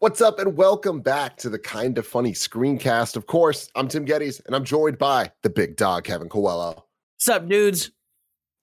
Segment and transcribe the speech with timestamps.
[0.00, 3.16] What's up, and welcome back to the Kind of Funny screencast.
[3.16, 7.28] Of course, I'm Tim Gettys, and I'm joined by the big dog, Kevin Coelho, What's
[7.28, 7.90] up, dudes?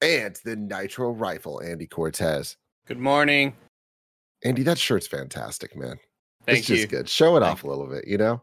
[0.01, 2.57] and the Nitro Rifle, Andy Cortez.
[2.87, 3.53] Good morning.
[4.43, 5.99] Andy, that shirt's fantastic, man.
[6.47, 6.75] Thank it's you.
[6.77, 7.07] just good.
[7.09, 8.41] Show it Thank off a little bit, you know?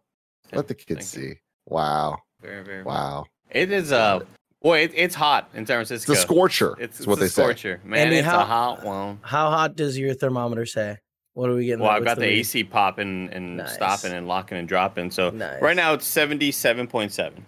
[0.52, 1.30] Let the kids Thank you.
[1.34, 1.38] see.
[1.66, 2.18] Wow.
[2.40, 3.26] Very, very Wow.
[3.50, 4.20] It is uh
[4.62, 6.12] boy, it, it's hot in San Francisco.
[6.12, 6.76] It's a scorcher.
[6.79, 7.42] It's, It's what it's they a say.
[7.42, 7.81] scorcher.
[7.84, 9.18] Man, Andy, it's how- a hot one.
[9.22, 10.98] How hot does your thermometer say?
[11.34, 11.80] What are we getting?
[11.82, 11.90] Well.
[11.90, 12.38] I've got the reading?
[12.40, 13.75] AC popping and Nice.
[13.75, 15.11] stopping and locking and dropping.
[15.11, 15.61] So Nice.
[15.61, 17.44] right now it's seventy-seven point seven.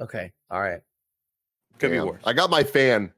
[0.00, 0.32] Okay.
[0.50, 0.80] All right.
[1.78, 2.04] Could Damn.
[2.06, 2.22] be worse.
[2.24, 3.12] I got my fan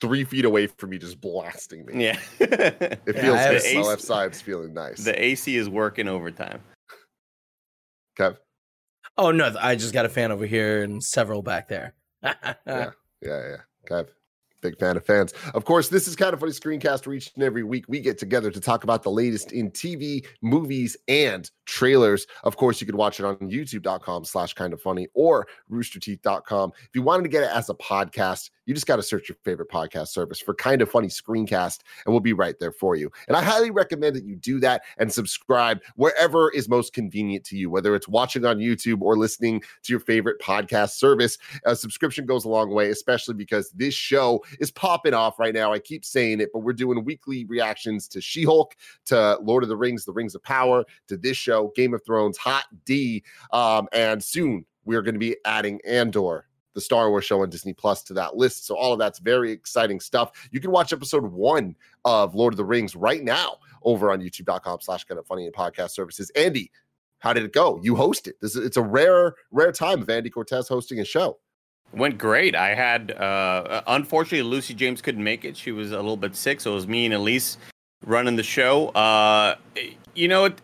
[0.00, 2.04] three feet away from me, just blasting me.
[2.04, 2.18] Yeah.
[2.40, 3.62] It feels I have good.
[3.62, 5.04] the My left side's feeling nice.
[5.04, 6.60] the AC is working overtime.
[8.18, 8.36] Kev?
[9.16, 11.94] Oh no, I just got a fan over here and several back there.
[12.22, 12.90] Yeah.
[13.22, 13.56] Yeah, yeah.
[13.90, 14.08] Kev.
[14.64, 15.34] Big fan of fans.
[15.52, 18.16] Of course, this is kind of funny screencast where each and every week we get
[18.16, 22.26] together to talk about the latest in TV, movies, and trailers.
[22.42, 26.72] Of course, you can watch it on youtube.com slash kind of funny or roosterteeth.com.
[26.76, 29.36] If you wanted to get it as a podcast, you just got to search your
[29.44, 33.10] favorite podcast service for kind of funny screencast, and we'll be right there for you.
[33.28, 37.56] And I highly recommend that you do that and subscribe wherever is most convenient to
[37.56, 42.26] you, whether it's watching on YouTube or listening to your favorite podcast service a subscription
[42.26, 45.72] goes a long way, especially because this show is popping off right now.
[45.72, 48.76] I keep saying it, but we're doing weekly reactions to She Hulk,
[49.06, 52.36] to Lord of the Rings, The Rings of Power, to this show, Game of Thrones,
[52.38, 53.22] Hot D.
[53.52, 56.46] Um, and soon we're going to be adding Andor.
[56.74, 58.66] The Star Wars show on Disney Plus to that list.
[58.66, 60.32] So, all of that's very exciting stuff.
[60.50, 64.80] You can watch episode one of Lord of the Rings right now over on youtube.com
[64.80, 66.30] slash kind of funny and podcast services.
[66.34, 66.70] Andy,
[67.18, 67.80] how did it go?
[67.82, 68.32] You hosted.
[68.40, 71.38] This is it's a rare, rare time of Andy Cortez hosting a show.
[71.92, 72.56] Went great.
[72.56, 75.56] I had uh unfortunately Lucy James couldn't make it.
[75.56, 77.56] She was a little bit sick, so it was me and Elise
[78.04, 78.88] running the show.
[78.88, 79.56] Uh
[80.14, 80.60] you know it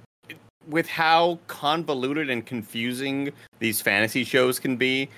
[0.70, 5.08] with how convoluted and confusing these fantasy shows can be,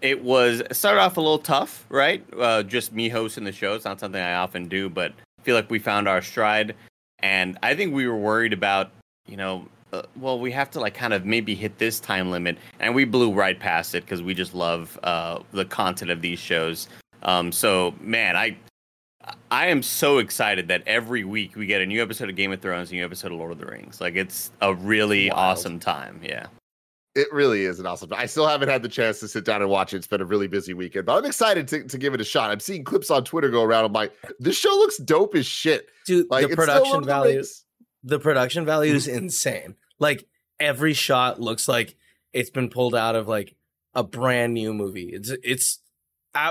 [0.00, 2.24] it was it started off a little tough, right?
[2.38, 3.74] Uh just me hosting the show.
[3.74, 6.74] It's not something I often do, but I feel like we found our stride
[7.22, 8.90] and I think we were worried about,
[9.26, 12.56] you know, uh, well, we have to like kind of maybe hit this time limit,
[12.78, 16.38] and we blew right past it because we just love uh, the content of these
[16.38, 16.88] shows.
[17.22, 18.56] Um, so, man, I
[19.50, 22.60] I am so excited that every week we get a new episode of Game of
[22.60, 24.00] Thrones, a new episode of Lord of the Rings.
[24.00, 25.38] Like it's a really Wild.
[25.38, 26.20] awesome time.
[26.22, 26.46] Yeah.
[27.16, 28.12] It really is an awesome.
[28.14, 29.96] I still haven't had the chance to sit down and watch it.
[29.96, 32.50] It's been a really busy weekend, but I'm excited to, to give it a shot.
[32.50, 33.84] I'm seeing clips on Twitter go around.
[33.84, 35.88] I'm like, this show looks dope as shit.
[36.06, 37.64] Dude, Like the production values.
[38.04, 39.18] the the production value is mm-hmm.
[39.18, 39.74] insane.
[39.98, 40.26] Like
[40.60, 41.96] every shot looks like
[42.32, 43.56] it's been pulled out of like
[43.94, 45.10] a brand new movie.
[45.12, 45.80] It's it's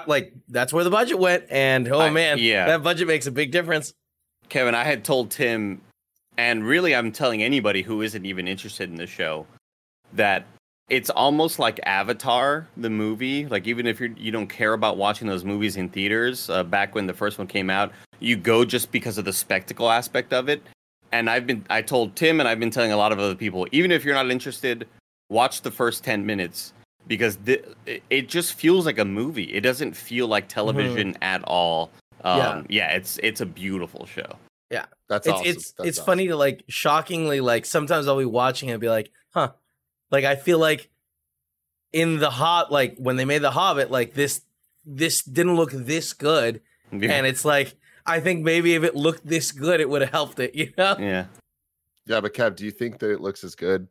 [0.07, 2.66] like that's where the budget went, and oh I- man, yeah.
[2.67, 3.94] that budget makes a big difference.
[4.50, 5.81] Kevin, I had told Tim,
[6.38, 9.45] and really I'm telling anybody who isn't even interested in the show,
[10.13, 10.45] that
[10.90, 13.45] it's almost like Avatar, the movie.
[13.45, 16.96] Like even if you're you don't care about watching those movies in theaters, uh, back
[16.96, 20.50] when the first one came out, you go just because of the spectacle aspect of
[20.50, 20.63] it.
[21.11, 23.67] And I've been I told Tim and I've been telling a lot of other people,
[23.72, 24.88] even if you're not interested,
[25.29, 26.73] watch the first ten minutes
[27.09, 29.53] because th- it- it just feels like a movie.
[29.53, 31.92] It doesn't feel like television at all.
[32.24, 32.92] Um, yeah.
[32.94, 34.38] it's it's a beautiful show.
[34.72, 35.47] Yeah, that's it's awesome.
[35.47, 36.06] it's That's it's awesome.
[36.06, 39.52] funny to like shockingly like sometimes I'll be watching it and be like, huh.
[40.12, 40.90] Like I feel like
[41.92, 44.41] in the hot like when they made the Hobbit, like this
[44.86, 46.62] this didn't look this good.
[46.91, 50.40] And it's like I think maybe if it looked this good, it would have helped
[50.40, 50.96] it, you know?
[51.00, 51.26] yeah.
[52.08, 53.88] Yeah, but Kev, do you think that it looks as good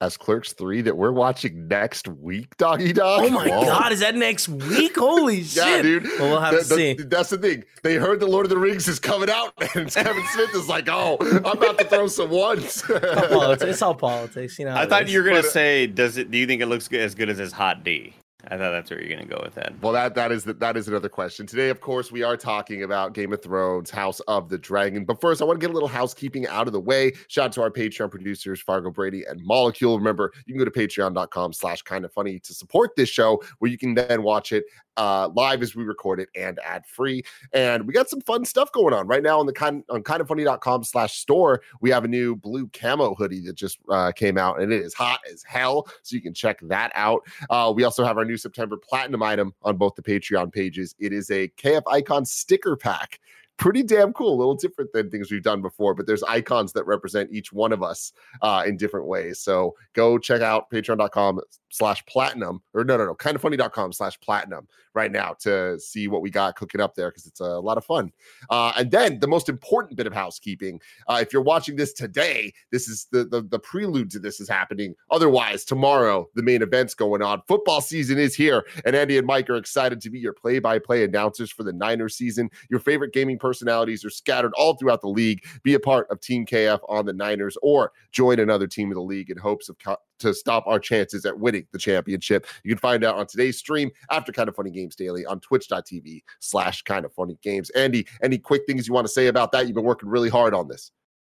[0.00, 3.24] as Clerks 3 that we're watching next week, Doggy Dog?
[3.24, 3.64] Oh my Whoa.
[3.64, 4.96] god, is that next week?
[4.96, 5.56] Holy shit.
[5.66, 6.04] Yeah, dude.
[6.04, 6.92] Well, we'll have The- to the- see.
[7.04, 7.64] That's the thing.
[7.82, 10.88] They heard the Lord of the Rings is coming out, and Kevin Smith is like,
[10.88, 13.62] "Oh, I'm about to throw some ones." All politics.
[13.70, 14.74] It's all politics, you know.
[14.76, 15.12] I thought is.
[15.12, 16.30] you were gonna But, uh, say, does it?
[16.30, 18.14] Do you think it looks good, as good as his Hot D?
[18.46, 19.72] I thought that's where you're gonna go with that.
[19.82, 21.44] Well, that that is the, that is another question.
[21.44, 25.04] Today, of course, we are talking about Game of Thrones, House of the Dragon.
[25.04, 27.12] But first, I want to get a little housekeeping out of the way.
[27.26, 29.98] Shout out to our Patreon producers, Fargo Brady and Molecule.
[29.98, 33.72] Remember, you can go to patreon.com slash kind of funny to support this show, where
[33.72, 34.64] you can then watch it
[34.98, 37.22] uh, live as we record it and ad free.
[37.52, 40.84] And we got some fun stuff going on right now on the kind on kindoffunny.com
[40.84, 41.62] slash store.
[41.80, 44.92] We have a new blue camo hoodie that just uh, came out, and it is
[44.92, 45.88] hot as hell.
[46.02, 47.26] So you can check that out.
[47.48, 50.94] Uh, we also have our new September platinum item on both the Patreon pages.
[50.98, 53.20] It is a KF Icon sticker pack
[53.58, 54.34] pretty damn cool.
[54.34, 57.72] A little different than things we've done before, but there's icons that represent each one
[57.72, 58.12] of us
[58.42, 59.40] uh, in different ways.
[59.40, 61.40] So go check out patreon.com
[61.70, 66.08] slash platinum or no, no, no, kind of funny.com slash platinum right now to see
[66.08, 68.10] what we got cooking up there because it's a lot of fun.
[68.50, 72.52] Uh, and then the most important bit of housekeeping uh, if you're watching this today,
[72.72, 74.94] this is the, the, the prelude to this is happening.
[75.10, 77.42] Otherwise, tomorrow, the main event's going on.
[77.46, 80.78] Football season is here, and Andy and Mike are excited to be your play by
[80.78, 82.50] play announcers for the Niners season.
[82.70, 85.42] Your favorite gaming personalities are scattered all throughout the league.
[85.62, 89.02] Be a part of Team KF on the Niners or join another team of the
[89.02, 92.46] league in hopes of co- to stop our chances at winning the championship.
[92.62, 96.22] You can find out on today's stream after Kind of Funny Games Daily on twitch.tv
[96.40, 97.70] slash kind of funny games.
[97.70, 99.66] Andy, any quick things you want to say about that?
[99.66, 100.90] You've been working really hard on this.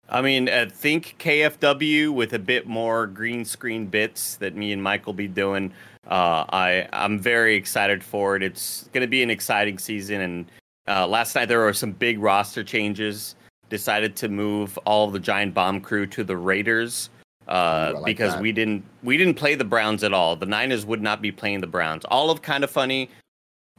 [0.08, 4.82] I mean, uh, think KFW with a bit more green screen bits that me and
[4.82, 5.72] Mike will be doing.
[6.06, 8.42] Uh, I I'm very excited for it.
[8.42, 10.20] It's going to be an exciting season.
[10.20, 10.46] And
[10.88, 13.34] uh, last night there were some big roster changes.
[13.68, 17.10] Decided to move all the Giant Bomb crew to the Raiders
[17.48, 18.42] uh, Ooh, like because that.
[18.42, 20.36] we didn't we didn't play the Browns at all.
[20.36, 22.04] The Niners would not be playing the Browns.
[22.06, 23.10] All of kind of funny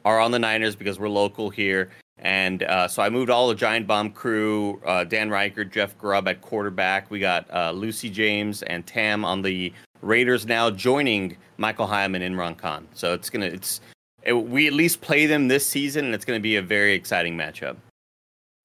[0.05, 1.89] are on the Niners because we're local here.
[2.19, 6.27] And uh, so I moved all the Giant Bomb crew, uh, Dan Ryckert, Jeff Grubb
[6.27, 7.11] at quarterback.
[7.11, 9.71] We got uh, Lucy James and Tam on the
[10.01, 12.87] Raiders now, joining Michael Higham and Imran Khan.
[12.93, 13.81] So it's gonna it's
[14.23, 17.35] it, we at least play them this season, and it's gonna be a very exciting
[17.35, 17.77] matchup.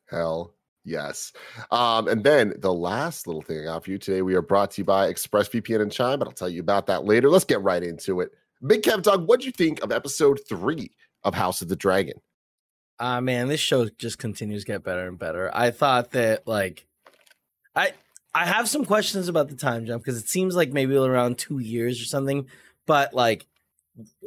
[0.09, 0.53] Hell
[0.85, 1.33] yes.
[1.71, 4.73] Um, and then the last little thing I got for you today, we are brought
[4.73, 7.31] to you by ExpressVPN and Chime, but I'll tell you about that later.
[7.31, 8.31] Let's get right into it.
[8.67, 10.91] Big Kev Dog, what do you think of episode three
[11.25, 12.21] of House of the Dragon?
[13.03, 15.51] uh man, this show just continues to get better and better.
[15.53, 16.87] I thought that like
[17.75, 17.93] I
[18.33, 21.59] I have some questions about the time jump because it seems like maybe around two
[21.59, 22.47] years or something,
[22.87, 23.47] but like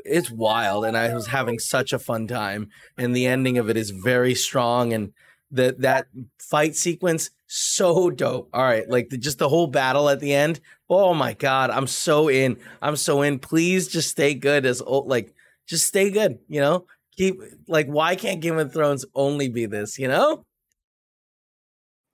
[0.04, 3.78] it's wild and I was having such a fun time and the ending of it
[3.78, 5.12] is very strong and
[5.52, 6.08] that that
[6.40, 8.50] fight sequence so dope.
[8.54, 10.60] All right, like the, just the whole battle at the end.
[10.90, 12.58] Oh my god, I'm so in.
[12.82, 13.40] I'm so in.
[13.40, 15.34] Please just stay good as like
[15.68, 16.86] just stay good, you know?
[17.16, 20.46] keep like why can't Game of Thrones only be this, you know?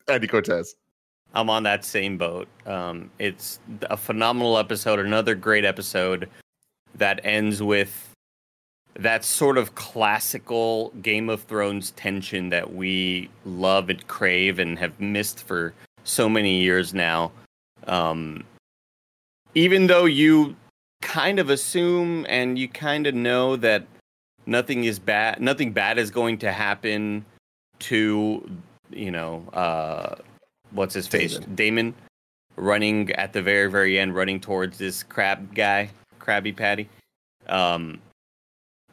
[0.07, 0.75] Andy Cortez.
[1.33, 2.49] I'm on that same boat.
[2.65, 6.29] Um, it's a phenomenal episode, another great episode
[6.95, 8.09] that ends with
[8.95, 14.99] that sort of classical Game of Thrones tension that we love and crave and have
[14.99, 15.73] missed for
[16.03, 17.31] so many years now.
[17.87, 18.43] Um,
[19.55, 20.55] even though you
[21.01, 23.85] kind of assume and you kind of know that
[24.45, 27.25] nothing is bad nothing bad is going to happen
[27.79, 28.49] to
[28.91, 30.15] you know uh
[30.71, 31.55] what's his face Damon.
[31.55, 31.93] Daemon
[32.55, 35.89] running at the very very end running towards this crab guy
[36.21, 36.89] Krabby Patty
[37.47, 37.99] um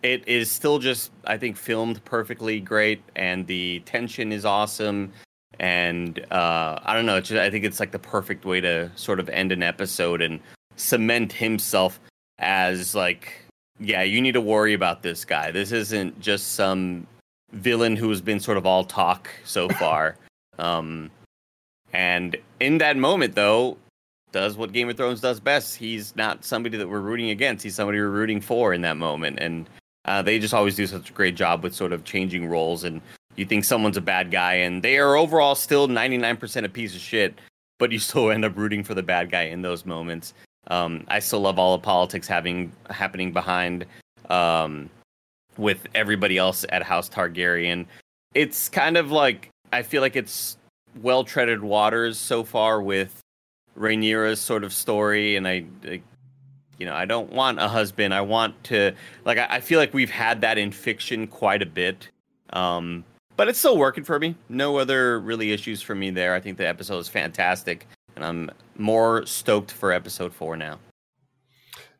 [0.03, 5.13] it is still just i think filmed perfectly great and the tension is awesome
[5.61, 9.21] and uh i don't know just, i think it's like the perfect way to sort
[9.21, 10.41] of end an episode and
[10.77, 12.01] cement himself
[12.39, 13.49] as like
[13.81, 15.51] yeah, you need to worry about this guy.
[15.51, 17.07] This isn't just some
[17.53, 20.17] villain who has been sort of all talk so far.
[20.59, 21.11] um,
[21.93, 23.77] and in that moment, though,
[24.33, 25.77] does what Game of Thrones does best.
[25.77, 27.63] He's not somebody that we're rooting against.
[27.63, 29.39] He's somebody we're rooting for in that moment.
[29.41, 29.69] And
[30.05, 32.85] uh, they just always do such a great job with sort of changing roles.
[32.85, 33.01] And
[33.37, 37.01] you think someone's a bad guy, and they are overall still 99% a piece of
[37.01, 37.41] shit,
[37.79, 40.35] but you still end up rooting for the bad guy in those moments.
[40.69, 43.87] Um, I still love all the politics having happening behind
[44.29, 44.91] um,
[45.57, 47.87] with everybody else at House Targaryen.
[48.35, 50.59] It's kind of like I feel like it's
[51.01, 53.23] well treaded waters so far with
[53.79, 56.03] Rhaenyra's sort of story, and I, I,
[56.79, 58.13] you know, I don't want a husband.
[58.13, 58.93] I want to
[59.25, 62.11] like I, I feel like we've had that in fiction quite a bit.
[62.53, 63.05] Um,
[63.37, 64.35] but it's still working for me.
[64.49, 66.35] No other really issues for me there.
[66.35, 67.87] I think the episode is fantastic
[68.19, 70.79] and I'm more stoked for episode four now.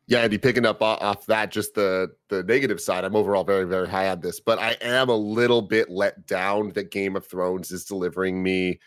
[0.07, 3.87] Yeah, Andy, picking up off that, just the the negative side, I'm overall very, very
[3.87, 7.71] high on this, but I am a little bit let down that Game of Thrones
[7.71, 8.79] is delivering me,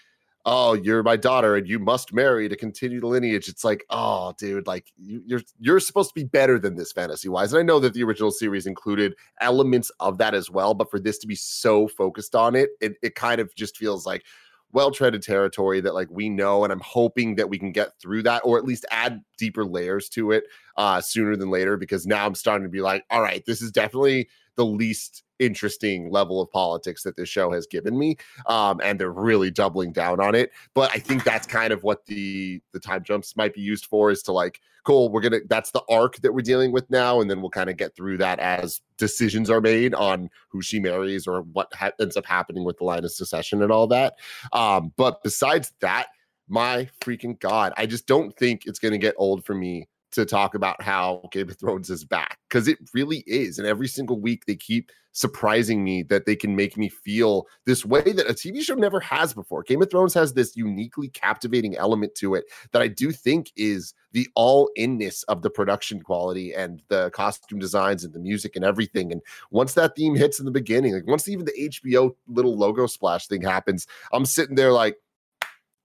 [0.44, 3.48] oh, you're my daughter and you must marry to continue the lineage.
[3.48, 7.28] It's like, oh, dude, like you, you're you're supposed to be better than this fantasy
[7.28, 7.52] wise.
[7.52, 10.98] And I know that the original series included elements of that as well, but for
[10.98, 14.24] this to be so focused on it, it, it kind of just feels like
[14.72, 18.22] well treaded territory that like we know and i'm hoping that we can get through
[18.22, 20.44] that or at least add deeper layers to it
[20.78, 23.70] uh sooner than later because now i'm starting to be like all right this is
[23.70, 28.16] definitely the least interesting level of politics that this show has given me
[28.46, 30.50] um, and they're really doubling down on it.
[30.74, 34.10] But i think that's kind of what the the time jumps might be used for
[34.10, 37.30] is to like cool we're gonna that's the arc that we're dealing with now and
[37.30, 41.26] then we'll kind of get through that as decisions are made on who she marries
[41.26, 44.14] or what ha- ends up happening with the line of succession and all that.
[44.52, 46.08] Um, but besides that
[46.48, 50.54] my freaking god i just don't think it's to get old for me to talk
[50.54, 53.58] about how Game of Thrones is back because it really is.
[53.58, 57.84] And every single week they keep surprising me that they can make me feel this
[57.84, 59.62] way that a TV show never has before.
[59.62, 63.94] Game of Thrones has this uniquely captivating element to it that I do think is
[64.12, 68.64] the all inness of the production quality and the costume designs and the music and
[68.64, 69.12] everything.
[69.12, 72.86] And once that theme hits in the beginning, like once even the HBO little logo
[72.86, 74.96] splash thing happens, I'm sitting there like,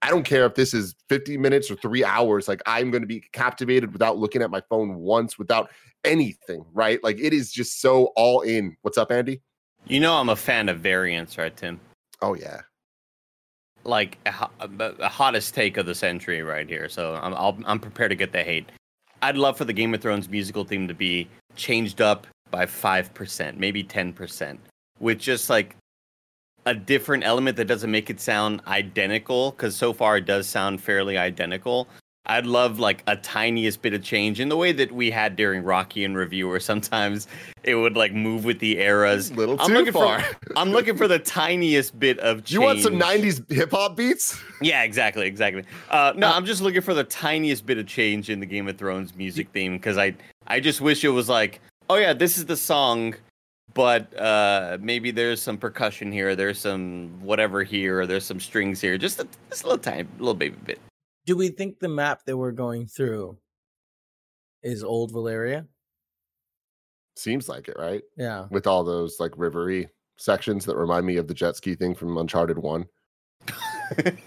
[0.01, 2.48] I don't care if this is 50 minutes or three hours.
[2.48, 5.72] Like, I'm going to be captivated without looking at my phone once, without
[6.04, 7.04] anything, right?
[7.04, 8.77] Like, it is just so all in.
[8.84, 9.42] What's up, Andy?
[9.88, 11.80] You know, I'm a fan of variants, right, Tim?
[12.22, 12.62] Oh, yeah.
[13.84, 16.89] Like, a hottest take of the century right here.
[16.89, 18.70] So I'm, I'll, I'm prepared to get the hate.
[19.22, 23.58] I'd love for the Game of Thrones musical theme to be changed up by 5%,
[23.58, 24.58] maybe 10%,
[25.00, 25.75] with just like
[26.67, 30.81] a different element that doesn't make it sound identical because so far it does sound
[30.81, 31.88] fairly identical
[32.25, 35.63] i'd love like a tiniest bit of change in the way that we had during
[35.63, 37.25] rocky and review where sometimes
[37.63, 40.19] it would like move with the eras A little I'm too looking far.
[40.19, 43.95] for i'm looking for the tiniest bit of change you want some 90s hip hop
[43.95, 44.38] beats?
[44.62, 48.41] yeah exactly exactly uh, no i'm just looking for the tiniest bit of change in
[48.41, 50.13] the game of thrones music theme because i
[50.47, 53.15] i just wish it was like oh yeah this is the song
[53.77, 58.81] but uh, maybe there's some percussion here, there's some whatever here, or there's some strings
[58.81, 60.81] here, just a, just a little tiny, little baby bit.
[61.27, 63.38] Do we think the map that we're going through
[64.63, 65.67] is old Valyria?
[67.15, 68.01] Seems like it, right?
[68.17, 68.48] Yeah.
[68.50, 72.17] With all those like rivery sections that remind me of the jet ski thing from
[72.17, 72.86] Uncharted 1.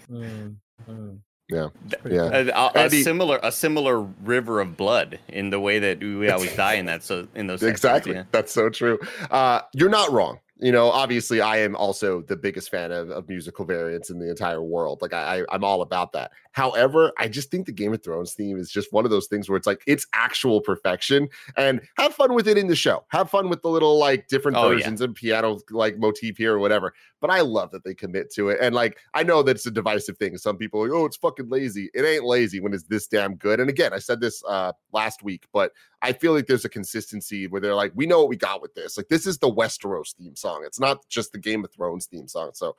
[0.09, 0.55] Mm,
[0.89, 1.19] mm.
[1.51, 1.69] Yeah.
[2.05, 2.29] Yeah.
[2.75, 6.73] a, a- similar a similar river of blood in the way that we always die
[6.75, 8.23] in that so in those sections, exactly yeah.
[8.31, 12.69] that's so true uh you're not wrong you know obviously i am also the biggest
[12.69, 16.13] fan of, of musical variants in the entire world like I, I i'm all about
[16.13, 19.27] that however i just think the game of thrones theme is just one of those
[19.27, 21.27] things where it's like it's actual perfection
[21.57, 24.57] and have fun with it in the show have fun with the little like different
[24.57, 24.75] Oh, yeah.
[24.77, 28.49] versions and piano like motif here or whatever but i love that they commit to
[28.49, 31.05] it and like i know that it's a divisive thing some people are like oh
[31.05, 34.19] it's fucking lazy it ain't lazy when it's this damn good and again i said
[34.19, 35.71] this uh last week but
[36.03, 38.73] I feel like there's a consistency where they're like, we know what we got with
[38.73, 38.97] this.
[38.97, 40.63] Like, this is the Westeros theme song.
[40.65, 42.49] It's not just the Game of Thrones theme song.
[42.55, 42.75] So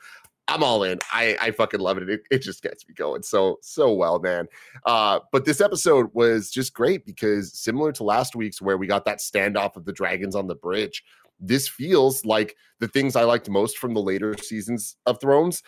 [0.53, 0.99] I'm all in.
[1.11, 2.09] I, I fucking love it.
[2.09, 2.23] it.
[2.31, 4.47] It just gets me going so, so well, man.
[4.85, 9.05] Uh, but this episode was just great because similar to last week's where we got
[9.07, 11.03] that standoff of the dragons on the bridge,
[11.41, 15.63] this feels like the things I liked most from the later seasons of Thrones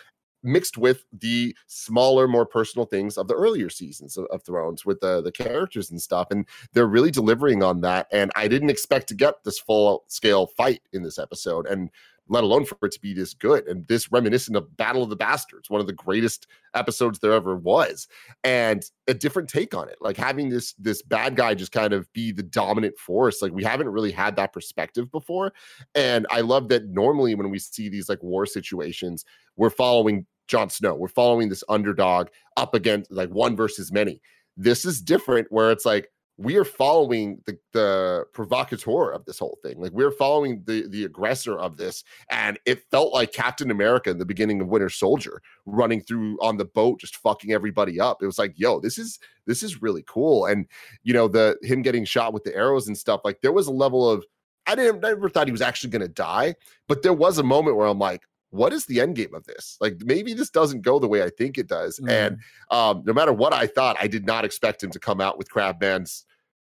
[0.45, 4.99] mixed with the smaller, more personal things of the earlier seasons of, of Thrones with
[5.01, 6.27] the the characters and stuff.
[6.29, 8.07] And they're really delivering on that.
[8.11, 11.89] And I didn't expect to get this full scale fight in this episode, and
[12.27, 15.15] let alone for it to be this good and this reminiscent of Battle of the
[15.15, 18.07] Bastards, one of the greatest episodes there ever was,
[18.43, 19.97] and a different take on it.
[20.01, 23.41] Like having this this bad guy just kind of be the dominant force.
[23.41, 25.53] Like we haven't really had that perspective before.
[25.93, 30.69] And I love that normally when we see these like war situations, we're following Jon
[30.69, 30.95] Snow.
[30.95, 34.21] We're following this underdog up against like one versus many.
[34.57, 39.57] This is different where it's like we are following the the provocateur of this whole
[39.63, 39.79] thing.
[39.79, 44.17] Like we're following the the aggressor of this, and it felt like Captain America in
[44.17, 48.21] the beginning of Winter Soldier running through on the boat, just fucking everybody up.
[48.21, 50.45] It was like, yo, this is this is really cool.
[50.45, 50.67] And
[51.03, 53.21] you know, the him getting shot with the arrows and stuff.
[53.23, 54.25] Like there was a level of
[54.67, 56.55] I didn't never thought he was actually going to die,
[56.87, 58.23] but there was a moment where I'm like,
[58.55, 59.77] what is the end game of this?
[59.81, 61.99] Like maybe this doesn't go the way I think it does.
[62.07, 62.37] And
[62.71, 65.49] um, no matter what I thought, I did not expect him to come out with
[65.49, 66.25] Crabman's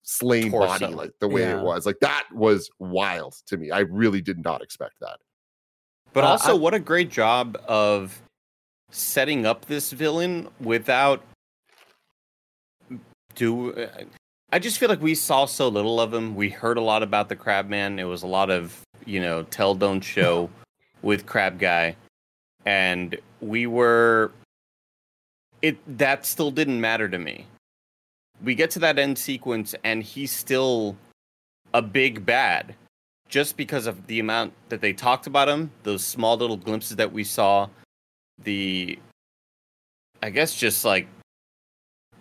[0.04, 1.60] slain body like the way Yeah.
[1.60, 1.86] it was.
[1.86, 3.72] Like that was wild to me.
[3.72, 5.20] I really did not expect that.
[6.14, 8.22] But Uh, also, I- what a great job of
[8.90, 11.22] setting up this villain without
[13.36, 13.74] do.
[13.74, 14.04] uh,
[14.52, 16.34] I just feel like we saw so little of him.
[16.36, 18.00] We heard a lot about the Crabman.
[18.00, 20.50] It was a lot of you know tell don't show
[21.08, 21.96] with Crab Guy,
[22.66, 24.34] and we were.
[25.62, 27.46] It that still didn't matter to me.
[28.44, 30.98] We get to that end sequence, and he's still
[31.74, 32.76] a big bad
[33.30, 37.12] just because of the amount that they talked about him, those small little glimpses that
[37.12, 37.70] we saw,
[38.44, 39.00] the
[40.22, 41.08] I guess just like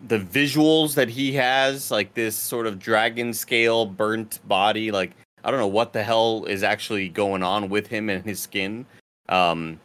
[0.07, 5.11] the visuals that he has, like this sort of dragon scale burnt body, like
[5.47, 8.85] I don't know what the hell is actually going on with him and his skin.
[9.29, 9.79] Um,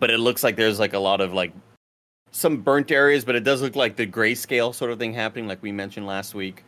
[0.00, 1.52] but it looks like there's like a lot of like
[2.32, 5.62] some burnt areas, but it does look like the grayscale sort of thing happening, like
[5.62, 6.64] we mentioned last week.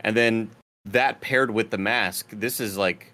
[0.00, 0.50] And then
[0.86, 3.12] that paired with the mask, this is like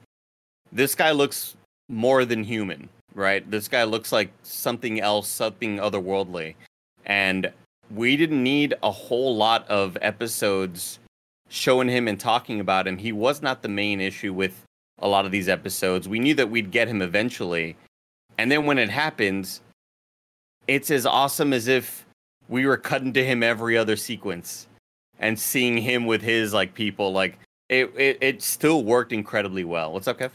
[0.70, 1.56] this guy looks
[1.88, 3.48] more than human, right?
[3.50, 6.54] This guy looks like something else, something otherworldly.
[7.04, 7.50] And
[7.92, 11.00] we didn't need a whole lot of episodes
[11.52, 12.96] showing him and talking about him.
[12.96, 14.64] He was not the main issue with
[14.98, 16.08] a lot of these episodes.
[16.08, 17.76] We knew that we'd get him eventually.
[18.38, 19.60] And then when it happens,
[20.66, 22.06] it's as awesome as if
[22.48, 24.66] we were cutting to him every other sequence
[25.18, 29.92] and seeing him with his like people like it it, it still worked incredibly well.
[29.92, 30.30] What's up, Kev?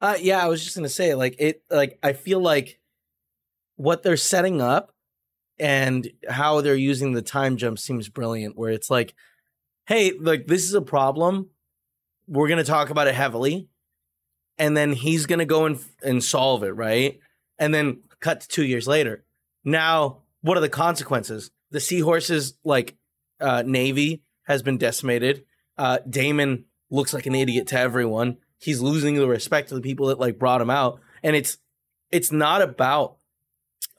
[0.00, 2.80] Uh, yeah, I was just gonna say, like it, like I feel like
[3.76, 4.92] what they're setting up
[5.58, 8.56] and how they're using the time jump seems brilliant.
[8.56, 9.14] Where it's like,
[9.86, 11.50] hey, like this is a problem.
[12.26, 13.68] We're gonna talk about it heavily,
[14.58, 17.20] and then he's gonna go and and solve it, right?
[17.58, 19.24] And then cut to two years later.
[19.64, 21.50] Now, what are the consequences?
[21.70, 22.96] The seahorses, like
[23.40, 25.44] uh, Navy, has been decimated.
[25.78, 30.06] Uh, Daemon looks like an idiot to everyone he's losing the respect of the people
[30.06, 31.58] that like brought him out and it's
[32.10, 33.16] it's not about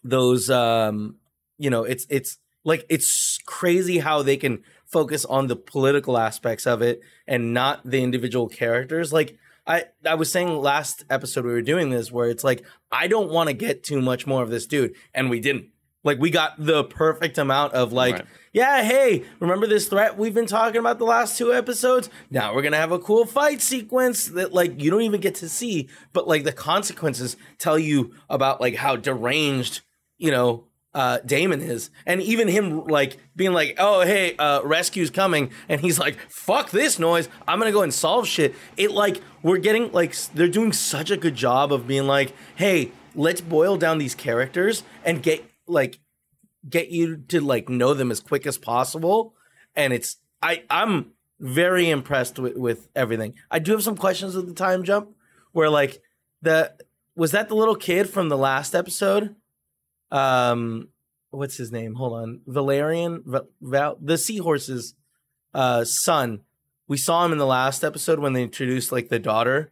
[0.03, 1.17] those um
[1.57, 6.65] you know it's it's like it's crazy how they can focus on the political aspects
[6.65, 11.51] of it and not the individual characters like i i was saying last episode we
[11.51, 14.49] were doing this where it's like i don't want to get too much more of
[14.49, 15.67] this dude and we didn't
[16.03, 18.25] like we got the perfect amount of like, right.
[18.51, 22.09] yeah, hey, remember this threat we've been talking about the last two episodes?
[22.29, 25.49] Now we're gonna have a cool fight sequence that like you don't even get to
[25.49, 29.81] see, but like the consequences tell you about like how deranged,
[30.17, 35.09] you know, uh, Daemon is, and even him like being like, "Oh, hey, uh, rescue's
[35.09, 37.29] coming," and he's like, "Fuck this noise!
[37.47, 41.17] I'm gonna go and solve shit." It like we're getting like they're doing such a
[41.17, 45.99] good job of being like, "Hey, let's boil down these characters and get like
[46.67, 49.33] get you to like know them as quick as possible
[49.75, 54.47] and it's i i'm very impressed with, with everything i do have some questions with
[54.47, 55.09] the time jump
[55.51, 56.01] where like
[56.41, 56.71] the
[57.15, 59.35] was that the little kid from the last episode
[60.13, 60.87] um
[61.31, 64.93] what's his name hold on Velaryon Val, Val the seahorse's
[65.53, 66.41] uh son
[66.87, 69.71] we saw him in the last episode when they introduced like the daughter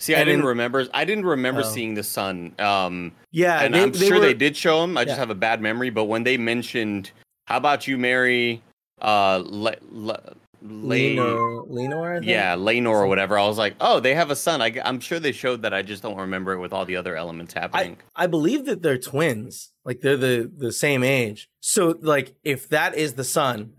[0.00, 0.86] See, I didn't in, remember.
[0.94, 1.68] I didn't remember oh.
[1.68, 2.54] seeing the son.
[2.58, 4.96] Um, yeah, and they, I'm they sure were, they did show him.
[4.96, 5.04] I yeah.
[5.04, 5.90] just have a bad memory.
[5.90, 7.10] But when they mentioned,
[7.44, 8.62] "How about you marry
[9.02, 13.38] uh, Le, Le, Laenor, Laenor yeah, Laenor or whatever.
[13.38, 14.60] I was like, oh, they have a son.
[14.60, 15.72] I, am sure they showed that.
[15.72, 17.96] I just don't remember it with all the other elements happening.
[18.14, 19.72] I, I believe that they're twins.
[19.84, 21.48] Like they're the the same age.
[21.60, 23.72] So like, if that is the son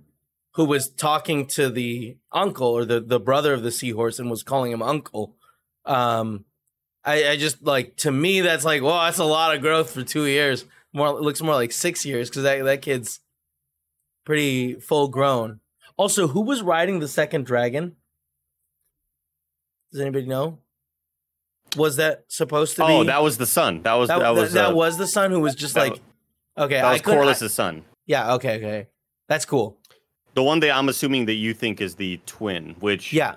[0.55, 4.43] who was talking to the uncle or the the brother of the seahorse and was
[4.43, 5.35] calling him uncle,
[5.85, 6.45] um,
[7.05, 10.03] I, I just like to me that's like, well, that's a lot of growth for
[10.03, 10.65] two years.
[10.93, 13.19] More it looks more like six years because that that kid's
[14.25, 15.60] pretty full grown.
[16.01, 17.95] Also, who was riding the second dragon?
[19.91, 20.57] Does anybody know?
[21.77, 22.91] Was that supposed to be?
[22.91, 23.83] Oh, that was the son.
[23.83, 26.01] That was that, that was that uh, was the son who was just like
[26.57, 26.81] okay.
[26.81, 27.85] That was Corlys's son.
[28.07, 28.33] Yeah.
[28.33, 28.55] Okay.
[28.55, 28.87] Okay.
[29.29, 29.77] That's cool.
[30.33, 33.35] The one that I'm assuming that you think is the twin, which yeah,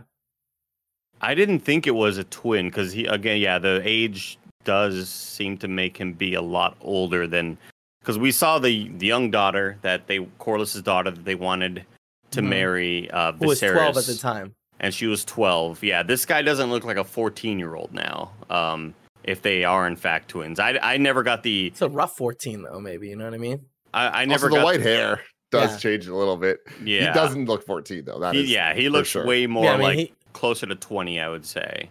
[1.21, 5.59] I didn't think it was a twin because he again, yeah, the age does seem
[5.59, 7.59] to make him be a lot older than
[8.01, 11.85] because we saw the, the young daughter that they Corlys's daughter that they wanted
[12.35, 12.51] to mm-hmm.
[12.51, 13.41] marry uh Viserys.
[13.41, 14.55] Who was 12 at the time.
[14.81, 15.83] And she was 12.
[15.83, 18.33] Yeah, this guy doesn't look like a 14 year old now.
[18.51, 21.69] Um, if they are in fact twins, I I never got the.
[21.69, 23.67] It's a rough 14 though, maybe you know what I mean.
[23.93, 25.21] I, I never also, the white the, hair
[25.51, 25.79] does yeah.
[25.79, 26.61] change a little bit.
[26.85, 28.19] Yeah, he doesn't look 14 though.
[28.19, 29.27] That he, is yeah, he looks sure.
[29.27, 31.91] way more yeah, I mean, like he, closer to 20, I would say.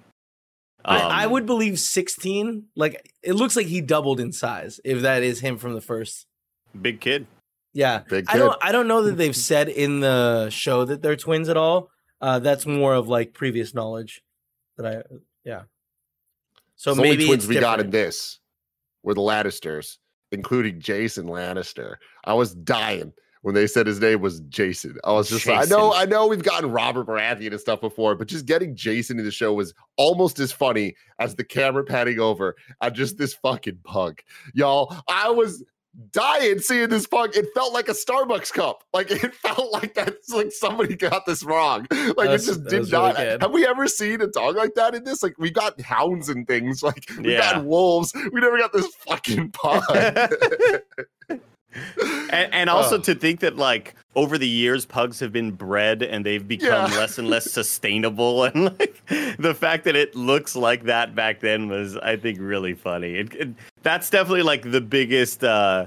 [0.86, 2.65] Um, I, I, um, would believe 16.
[2.75, 6.27] Like it looks like he doubled in size if that is him from the first.
[6.79, 7.25] Big kid.
[7.74, 8.00] Yeah.
[8.10, 8.36] Big kid.
[8.36, 11.58] I don't I don't know that they've said in the show that they're twins at
[11.58, 11.90] all.
[12.22, 14.24] Uh, that's more of like previous knowledge
[14.78, 15.04] that I
[15.44, 15.64] yeah.
[16.76, 18.40] So the maybe twins we got in this
[19.04, 19.98] were the Lannisters,
[20.32, 21.96] including Jason Lannister.
[22.24, 24.98] I was dying when they said his name was Jason.
[25.04, 25.58] I was just Jason.
[25.58, 28.74] like, I know, I know we've gotten Robert Baratheon and stuff before, but just getting
[28.74, 33.18] Jason in the show was almost as funny as the camera panning over on just
[33.18, 34.24] this fucking punk.
[34.54, 35.62] Y'all, I was
[36.12, 37.36] dying seeing this pug.
[37.36, 38.84] It felt like a Starbucks cup.
[38.93, 41.88] Like it felt like that's like somebody got this wrong.
[42.17, 43.17] Like it just did not.
[43.17, 45.23] Really have we ever seen a dog like that in this?
[45.23, 46.84] Like we got hounds and things.
[46.84, 47.53] Like we yeah.
[47.53, 48.13] got wolves.
[48.32, 49.84] We never got this fucking pug.
[52.32, 53.02] and, and also Oh.
[53.02, 56.98] to think that like over the years pugs have been bred and they've become Yeah.
[56.98, 59.02] less and less sustainable and like
[59.38, 63.34] the fact that it looks like that back then was i think really funny it,
[63.36, 63.50] it-
[63.82, 65.86] that's definitely like the biggest uh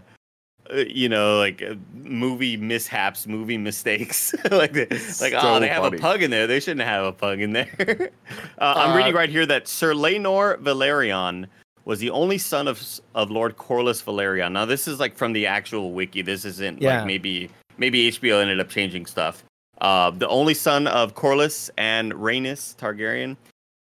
[0.72, 5.84] uh, you know like uh, movie mishaps movie mistakes like like So oh they have
[5.84, 5.96] funny.
[5.98, 7.70] a pug in there they shouldn't have a pug in there
[8.58, 11.46] uh, i'm Uh, reading right here that sir Laenor Velaryon
[11.86, 12.82] was the only son of
[13.14, 14.52] of Lord Corlys Velaryon.
[14.52, 16.20] Now this is like from the actual wiki.
[16.20, 16.98] This isn't Yeah.
[16.98, 19.42] like maybe maybe HBO ended up changing stuff.
[19.80, 23.36] Uh, the only son of Corlys and Rhaenys Targaryen.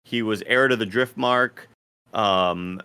[0.06, 1.52] He was heir to the Driftmark.
[2.14, 2.82] Um,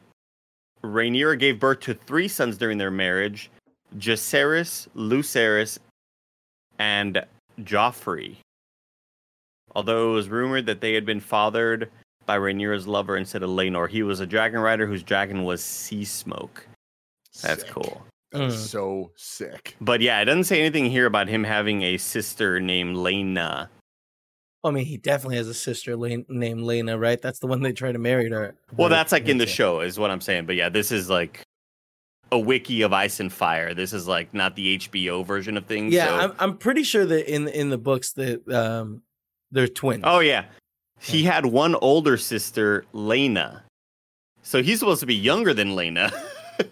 [0.82, 3.50] Rhaenyra gave birth to three sons during their marriage:
[3.98, 5.78] Jacaerys, Lucerys,
[6.78, 7.24] and
[7.60, 8.36] Joffrey.
[9.76, 11.90] Although it was rumored that they had been fathered
[12.26, 13.88] by Rhaenyra's lover instead of Laenor.
[13.88, 16.66] He was a dragon rider whose dragon was Sea Smoke.
[17.42, 17.70] That's Sick.
[17.70, 18.02] cool.
[18.32, 18.66] That is Mm.
[18.68, 19.76] so sick.
[19.80, 23.68] But yeah, it doesn't say anything here about him having a sister named Laena.
[24.62, 27.20] I mean, he definitely has a sister Lane, named Laena, right?
[27.20, 28.54] That's the one they try to marry her.
[28.76, 30.46] Well, her- that's like in the show, is what I'm saying.
[30.46, 31.42] But yeah, this is like
[32.30, 33.74] a wiki of Ice and Fire.
[33.74, 35.92] This is like not the HBO version of things.
[35.94, 39.02] Yeah, so- I'm I'm pretty sure that in in the books that um
[39.50, 40.02] they're twins.
[40.06, 40.44] Oh yeah,
[41.00, 43.62] he had one older sister, Laena.
[44.42, 46.12] So he's supposed to be younger than Laena.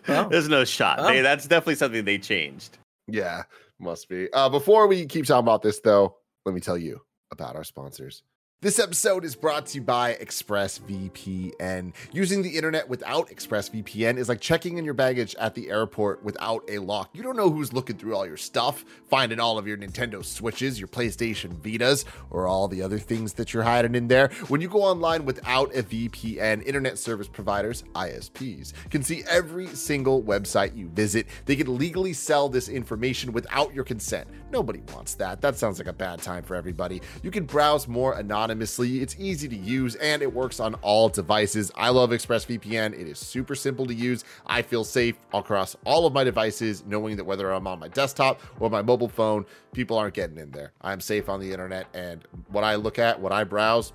[0.06, 0.28] Oh.
[0.28, 0.98] There's no shot.
[1.00, 1.06] Oh.
[1.06, 2.76] They, that's definitely something they changed.
[3.06, 3.44] Yeah,
[3.78, 4.30] must be.
[4.34, 8.22] Uh, before we keep talking about this, though, let me tell you about our sponsors.
[8.60, 11.92] This episode is brought to you by ExpressVPN.
[12.10, 16.64] Using the internet without ExpressVPN is like checking in your baggage at the airport without
[16.68, 17.10] a lock.
[17.12, 20.76] You don't know who's looking through all your stuff, finding all of your Nintendo Switches,
[20.76, 24.26] your PlayStation Vitas, or all the other things that you're hiding in there.
[24.48, 30.20] When you go online without a VPN, internet service providers, ISPs, can see every single
[30.20, 31.28] website you visit.
[31.44, 34.26] They can legally sell this information without your consent.
[34.50, 35.40] Nobody wants that.
[35.42, 37.00] That sounds like a bad time for everybody.
[37.22, 38.47] You can browse more anonymously.
[38.50, 41.70] It's easy to use and it works on all devices.
[41.74, 42.98] I love ExpressVPN.
[42.98, 44.24] It is super simple to use.
[44.46, 48.40] I feel safe across all of my devices, knowing that whether I'm on my desktop
[48.60, 50.72] or my mobile phone, people aren't getting in there.
[50.80, 53.92] I'm safe on the internet and what I look at, what I browse,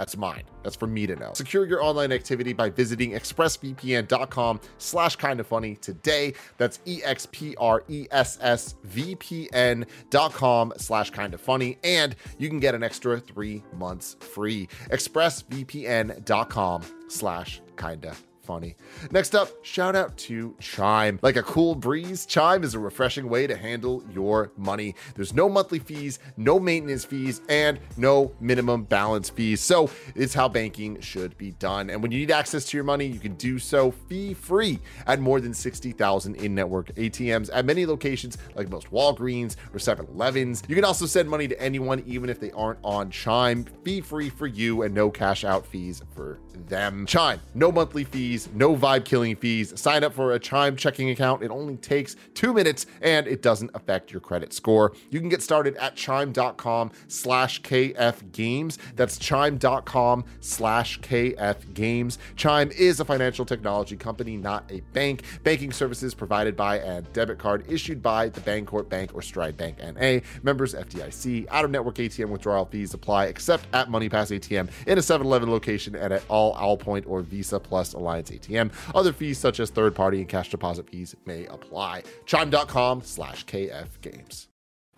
[0.00, 0.44] that's mine.
[0.62, 1.32] That's for me to know.
[1.34, 6.32] Secure your online activity by visiting expressvpn.com slash kind of funny today.
[6.56, 11.76] That's E E-X-P-R-E-S-S-V-P-N dot com slash kind of funny.
[11.84, 14.68] And you can get an extra three months free.
[14.90, 18.16] expressvpn.com slash kinda
[18.50, 18.74] funny.
[19.12, 21.20] Next up, shout out to Chime.
[21.22, 24.96] Like a cool breeze, Chime is a refreshing way to handle your money.
[25.14, 29.60] There's no monthly fees, no maintenance fees, and no minimum balance fees.
[29.60, 31.90] So it's how banking should be done.
[31.90, 35.20] And when you need access to your money, you can do so fee free at
[35.20, 40.64] more than 60,000 in network ATMs at many locations like most Walgreens or 7 Elevens.
[40.66, 44.28] You can also send money to anyone, even if they aren't on Chime, fee free
[44.28, 47.06] for you and no cash out fees for them.
[47.06, 49.78] Chime, no monthly fees, no vibe killing fees.
[49.78, 51.42] Sign up for a Chime checking account.
[51.42, 54.92] It only takes two minutes and it doesn't affect your credit score.
[55.10, 58.78] You can get started at chime.com slash KF games.
[58.96, 62.18] That's chime.com slash KF games.
[62.36, 65.22] Chime is a financial technology company, not a bank.
[65.42, 69.78] Banking services provided by and debit card issued by the Bancorp Bank or Stride Bank
[69.78, 70.20] NA.
[70.42, 71.46] Members FDIC.
[71.50, 75.50] Out of network ATM withdrawal fees apply except at MoneyPass ATM in a 7 Eleven
[75.50, 78.70] location and at all Allpoint or Visa Plus Alliance ATM.
[78.94, 82.02] Other fees such as third party and cash deposit fees may apply.
[82.26, 84.48] Chime.com slash KF games.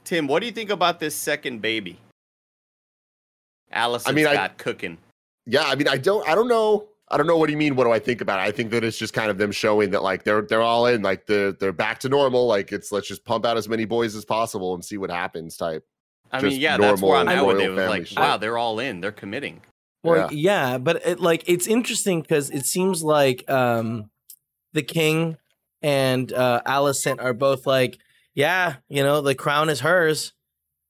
[0.05, 1.99] Tim, what do you think about this second baby?
[3.75, 4.99] Alicent I mean, I- cooking.
[5.47, 6.87] Yeah, I mean, I don't, I don't know.
[7.09, 7.75] I don't know what do you mean.
[7.77, 8.43] What do I think about it?
[8.43, 11.03] I think that it's just kind of them showing that like they're they're all in,
[11.03, 12.47] like they're they're back to normal.
[12.47, 15.57] Like it's let's just pump out as many boys as possible and see what happens.
[15.57, 15.85] Type.
[16.31, 17.59] I just mean, yeah, that's where I'm at with it.
[17.59, 18.19] royal It was family like, shit.
[18.19, 19.01] wow, they're all in.
[19.01, 19.61] They're committing.
[20.03, 24.11] Well, yeah, but it, like it's interesting because it seems like um,
[24.73, 25.37] the king
[25.81, 27.99] and uh, Alicent are both like,
[28.35, 30.33] yeah, you know, the crown is hers.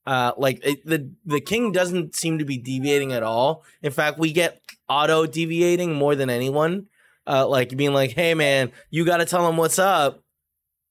[0.07, 3.65] Uh, like it, the the king doesn't seem to be deviating at all.
[3.83, 6.87] In fact, we get Otto deviating more than anyone.
[7.27, 10.23] Uh, like being like, hey man, you got to tell him what's up.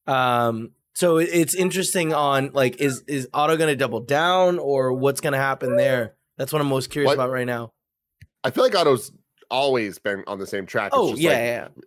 [0.08, 4.94] Um, so it, it's interesting on like, is is Otto going to double down or
[4.94, 6.16] what's going to happen there?
[6.38, 7.74] That's what I'm most curious What- about right now.
[8.44, 9.12] I feel like Otto's
[9.50, 10.88] always been on the same track.
[10.88, 11.40] It's Oh just yeah, like,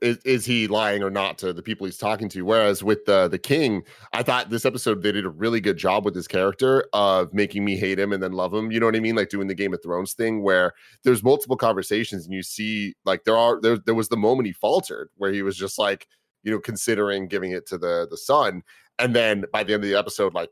[0.03, 0.09] yeah.
[0.09, 2.43] is, is he lying or not to the people he's talking to?
[2.43, 6.05] Whereas with the the king, I thought this episode they did a really good job
[6.05, 8.71] with his character of making me hate him and then love him.
[8.71, 9.17] You know what I mean?
[9.17, 10.73] Like doing the Game of Thrones thing where
[11.05, 14.53] there's multiple conversations and you see like there are there there was the moment he
[14.53, 16.07] faltered where he was just like
[16.43, 18.63] you know considering giving it to the the son
[18.99, 20.51] and then by the end of the episode, like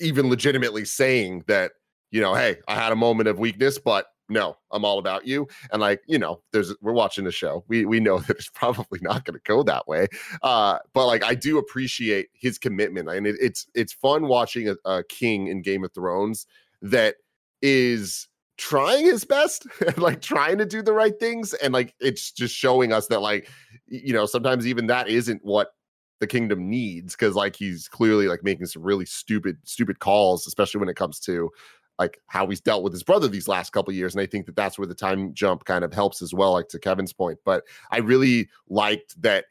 [0.00, 1.72] even legitimately saying that,
[2.10, 5.46] you know, hey, I had a moment of weakness, but no, I'm all about you.
[5.72, 7.64] And like, you know, there's we're watching the show.
[7.68, 10.08] We we know that it's probably not going to go that way.
[10.42, 14.76] Uh, but like, I do appreciate his commitment, and it, it's it's fun watching a,
[14.84, 16.46] a king in Game of Thrones
[16.82, 17.16] that
[17.62, 22.30] is trying his best and like trying to do the right things and like it's
[22.30, 23.48] just showing us that like
[23.86, 25.70] you know sometimes even that isn't what
[26.20, 30.78] the kingdom needs because like he's clearly like making some really stupid stupid calls especially
[30.78, 31.50] when it comes to
[31.98, 34.56] like how he's dealt with his brother these last couple years and i think that
[34.56, 37.64] that's where the time jump kind of helps as well like to kevin's point but
[37.90, 39.44] i really liked that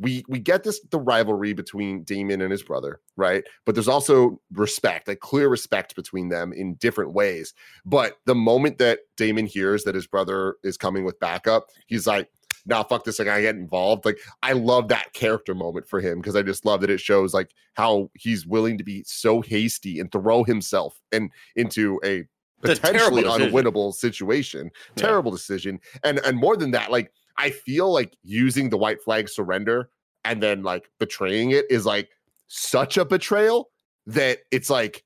[0.00, 3.44] we we get this the rivalry between Daemon and his brother, right?
[3.66, 7.52] But there's also respect, like clear respect between them in different ways.
[7.84, 12.30] But the moment that Daemon hears that his brother is coming with backup, he's like,
[12.66, 13.18] "Nah, fuck this!
[13.18, 16.64] Like I get involved." Like I love that character moment for him because I just
[16.64, 21.00] love that it shows like how he's willing to be so hasty and throw himself
[21.12, 22.24] and into a
[22.62, 24.70] potentially unwinnable situation.
[24.96, 25.06] Yeah.
[25.06, 29.28] Terrible decision, and and more than that, like I feel like using the white flag
[29.28, 29.90] surrender
[30.24, 32.10] and then like betraying it is like
[32.48, 33.70] such a betrayal
[34.06, 35.04] that it's like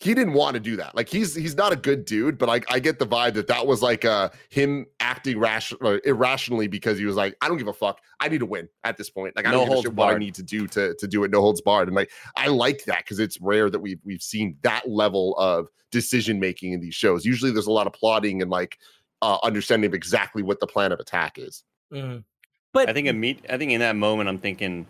[0.00, 0.96] he didn't want to do that.
[0.96, 3.66] Like he's he's not a good dude, but like I get the vibe that that
[3.66, 7.72] was like uh him acting rational irrationally because he was like, I don't give a
[7.72, 8.00] fuck.
[8.18, 9.36] I need to win at this point.
[9.36, 11.30] Like I don't give a shit what I need to do to to do it.
[11.30, 11.88] No holds barred.
[11.88, 15.68] And like I like that because it's rare that we've we've seen that level of
[15.90, 17.26] decision making in these shows.
[17.26, 18.78] Usually there's a lot of plotting and like
[19.20, 21.62] uh, understanding of exactly what the plan of attack is.
[21.92, 22.24] Mm.
[22.72, 24.86] But I think imme- I think in that moment I'm thinking,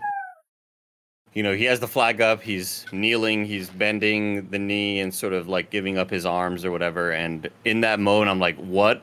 [1.35, 5.33] you know, he has the flag up, he's kneeling, he's bending the knee and sort
[5.33, 7.13] of like giving up his arms or whatever.
[7.13, 9.03] And in that moment, I'm like, what?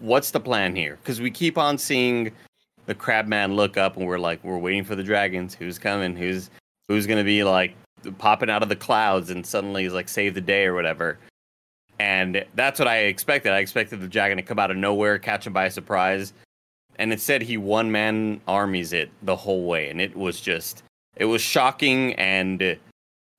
[0.00, 0.98] What's the plan here?
[1.02, 2.32] Because we keep on seeing
[2.86, 5.54] the crabman look up, and we're like, we're waiting for the dragons.
[5.54, 6.16] Who's coming?
[6.16, 6.50] Who's
[6.88, 7.74] who's gonna be like
[8.18, 11.18] popping out of the clouds and suddenly he's like save the day or whatever.
[11.98, 13.52] And that's what I expected.
[13.52, 16.32] I expected the dragon to come out of nowhere, catch him by surprise.
[16.96, 19.90] And instead, he one man armies it the whole way.
[19.90, 20.82] And it was just,
[21.18, 22.78] it was shocking and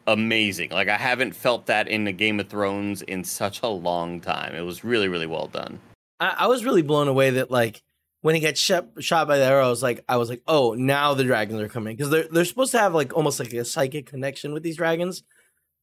[0.05, 0.71] amazing.
[0.71, 4.55] Like, I haven't felt that in the Game of Thrones in such a long time.
[4.55, 5.79] It was really, really well done.
[6.19, 7.81] I, I was really blown away that, like,
[8.21, 11.23] when he gets shot, shot by the arrows, like I was like, oh, now the
[11.23, 14.53] dragons are coming because they're they're supposed to have like almost like a psychic connection
[14.53, 15.23] with these dragons.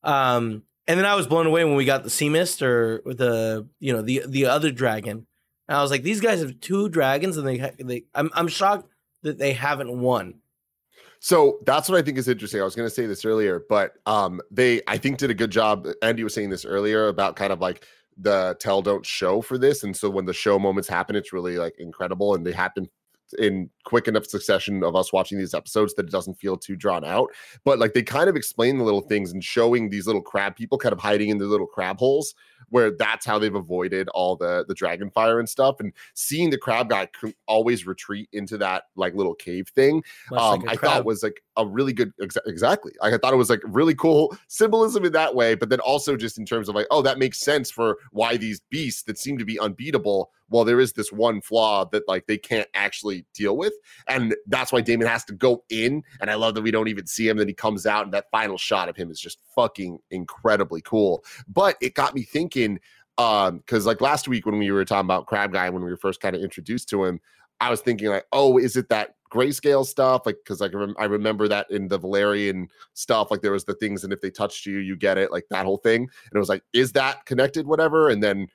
[0.02, 3.66] Um, and then I was blown away when we got the sea mist or the
[3.80, 5.26] you know the the other dragon.
[5.68, 8.88] And I was like, these guys have two dragons, and they they I'm I'm shocked
[9.22, 10.34] that they haven't won.
[11.26, 12.60] So that's what I think is interesting.
[12.60, 15.50] I was going to say this earlier, but um, they I think did a good
[15.50, 15.88] job.
[16.00, 17.84] Andy was saying this earlier about kind of like
[18.16, 21.58] the tell don't show for this, and so when the show moments happen, it's really
[21.58, 22.88] like incredible, and they happen
[23.40, 27.04] in quick enough succession of us watching these episodes that it doesn't feel too drawn
[27.04, 27.28] out.
[27.64, 30.78] But like they kind of explain the little things and showing these little crab people
[30.78, 32.36] kind of hiding in their little crab holes
[32.70, 36.58] where that's how they've avoided all the the dragon fire and stuff and seeing the
[36.58, 37.08] crab guy
[37.46, 40.02] always retreat into that like little cave thing
[40.32, 40.92] um, like i crab.
[40.92, 42.92] thought was like a really good exa- exactly.
[43.02, 46.38] I thought it was like really cool symbolism in that way but then also just
[46.38, 49.44] in terms of like oh that makes sense for why these beasts that seem to
[49.44, 53.72] be unbeatable well there is this one flaw that like they can't actually deal with
[54.08, 57.06] and that's why Daemon has to go in and i love that we don't even
[57.06, 59.98] see him that he comes out and that final shot of him is just fucking
[60.10, 61.24] incredibly cool.
[61.48, 62.78] But it got me thinking
[63.18, 65.96] um because like last week when we were talking about crab guy when we were
[65.96, 67.18] first kind of introduced to him
[67.60, 71.48] i was thinking like oh is it that grayscale stuff like because like I remember
[71.48, 74.78] that in the Valyrian stuff like there was the things and if they touched you
[74.78, 76.02] you get it like that whole thing.
[76.02, 78.08] And it was like is that connected whatever?
[78.08, 78.48] And then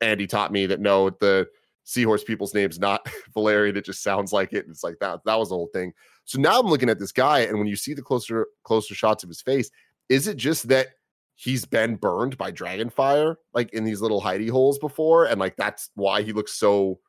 [0.00, 1.48] Andy taught me that no the
[1.84, 3.04] seahorse people's name's not
[3.36, 4.64] Valyrian it just sounds like it.
[4.64, 5.92] And it's like that that was the whole thing.
[6.24, 9.24] So now I'm looking at this guy and when you see the closer closer shots
[9.24, 9.70] of his face
[10.08, 10.88] is it just that
[11.36, 15.56] he's been burned by dragon fire like in these little hidey holes before and like
[15.56, 17.00] that's why he looks so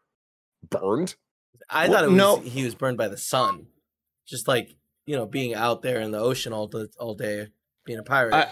[0.70, 1.16] burned
[1.70, 2.38] i thought it was no.
[2.40, 3.68] he was burned by the sun.
[4.26, 7.48] Just like you know being out there in the ocean all the all day
[7.86, 8.34] being a pirate.
[8.34, 8.50] I,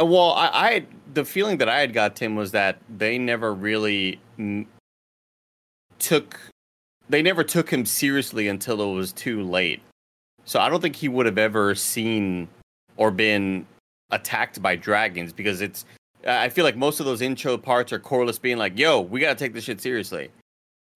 [0.00, 3.54] uh, well I, I the feeling that i had got tim was that they never
[3.54, 4.66] really n-
[5.98, 6.40] took
[7.08, 9.80] they never took him seriously until it was too late.
[10.44, 12.48] So i don't think he would have ever seen
[12.96, 13.66] or been
[14.10, 15.84] attacked by dragons because it's
[16.26, 19.34] I feel like most of those intro parts are Corlys being like, "Yo, we gotta
[19.34, 20.30] take this shit seriously,"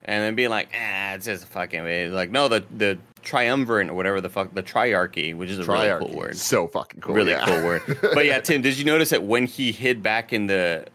[0.04, 3.94] and then being like, "Ah, it's just fucking way." Like, no, the the triumvirate or
[3.94, 5.98] whatever the fuck the triarchy, which is a triarchy.
[6.00, 7.44] really cool word, so fucking cool, really yeah.
[7.44, 7.82] cool word.
[8.14, 10.86] But yeah, Tim, did you notice that when he hid back in the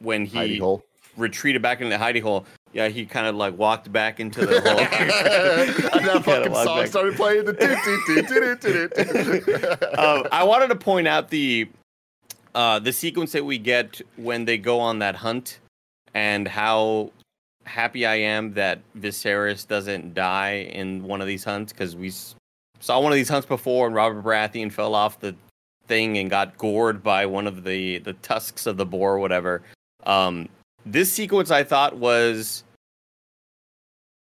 [0.00, 0.62] when he
[1.16, 4.60] retreated back in the hidey hole, Yeah, he kind of like walked back into the
[4.62, 4.78] hole.
[4.78, 6.86] and that fucking song back.
[6.88, 7.44] started playing.
[7.46, 7.54] The
[9.98, 11.68] um, I wanted to point out the
[12.54, 15.58] uh, the sequence that we get when they go on that hunt,
[16.14, 17.10] and how
[17.64, 22.12] happy I am that Viserys doesn't die in one of these hunts because we
[22.80, 25.34] saw one of these hunts before, and Robert Baratheon fell off the
[25.86, 29.62] thing and got gored by one of the the tusks of the boar or whatever.
[30.04, 30.48] Um,
[30.86, 32.64] this sequence I thought was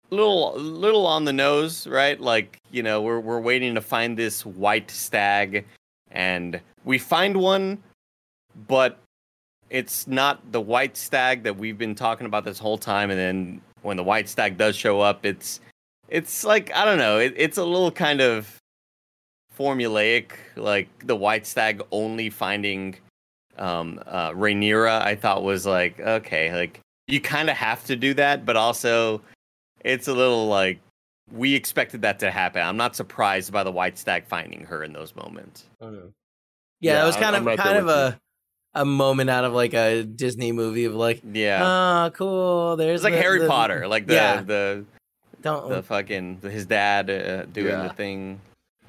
[0.09, 2.19] little little on the nose, right?
[2.19, 5.65] Like, you know, we're we're waiting to find this white stag
[6.11, 7.83] and we find one,
[8.67, 8.99] but
[9.69, 13.61] it's not the white stag that we've been talking about this whole time and then
[13.81, 15.59] when the white stag does show up, it's
[16.09, 18.57] it's like I don't know, it, it's a little kind of
[19.57, 22.95] formulaic, like the white stag only finding
[23.57, 28.13] um uh Rhaenyra I thought was like okay, like you kind of have to do
[28.15, 29.21] that, but also
[29.83, 30.79] it's a little like
[31.31, 32.61] we expected that to happen.
[32.61, 35.65] I'm not surprised by the white stag finding her in those moments.
[35.81, 36.11] Oh no
[36.79, 38.19] yeah, Yeah, it was I'm- kind I'm of right kind of with a
[38.77, 41.61] a moment out of like a Disney movie of like, Yeah.
[42.07, 42.75] oh, cool.
[42.77, 44.41] There's it's like the- Harry the- Potter, like the yeah.
[44.41, 44.85] the
[45.41, 45.69] Don't.
[45.69, 47.83] the fucking his dad uh, doing Yeah.
[47.87, 48.39] the thing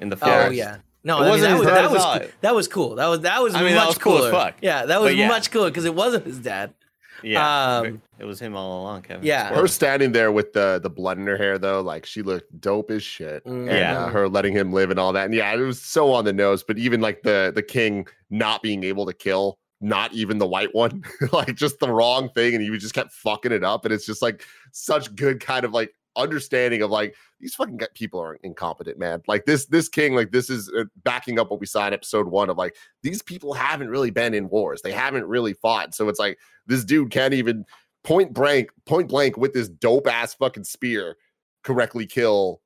[0.00, 0.78] in the oh yeah.
[1.04, 2.18] No, It I mean, wasn't that his was dad that was all.
[2.18, 2.28] cool.
[2.40, 2.94] that was cool.
[2.96, 4.30] That was that was I mean, much that was cool as cooler.
[4.32, 4.54] fuck.
[4.60, 5.28] Yeah, that was yeah.
[5.28, 6.74] much cooler because it wasn't his dad.
[7.22, 7.78] Yeah.
[7.78, 9.24] Um, it was him all along, Kevin.
[9.26, 9.52] yeah.
[9.52, 12.90] her standing there with the the blood in her hair though, like she looked dope
[12.92, 13.44] as shit.
[13.44, 13.68] Mm.
[13.68, 14.04] And, Yeah.
[14.04, 15.24] uh, her letting him live and all that.
[15.24, 16.62] And yeah, it was so on the nose.
[16.62, 20.74] But even like the the king not being able to kill, not even the white
[20.74, 23.84] one, like just the wrong thing, and he just kept fucking it up.
[23.84, 28.20] And it's just like such good kind of like understanding of like these fucking people
[28.20, 29.22] are incompetent, man.
[29.28, 32.26] Like this this king, like this is uh, backing up what we saw in episode
[32.28, 34.82] one of like these people haven't really been in wars.
[34.82, 35.94] They haven't really fought.
[35.94, 37.64] So it's like this dude can't even
[38.04, 41.16] point blank, point blank with this dope ass fucking spear
[41.62, 42.60] correctly kill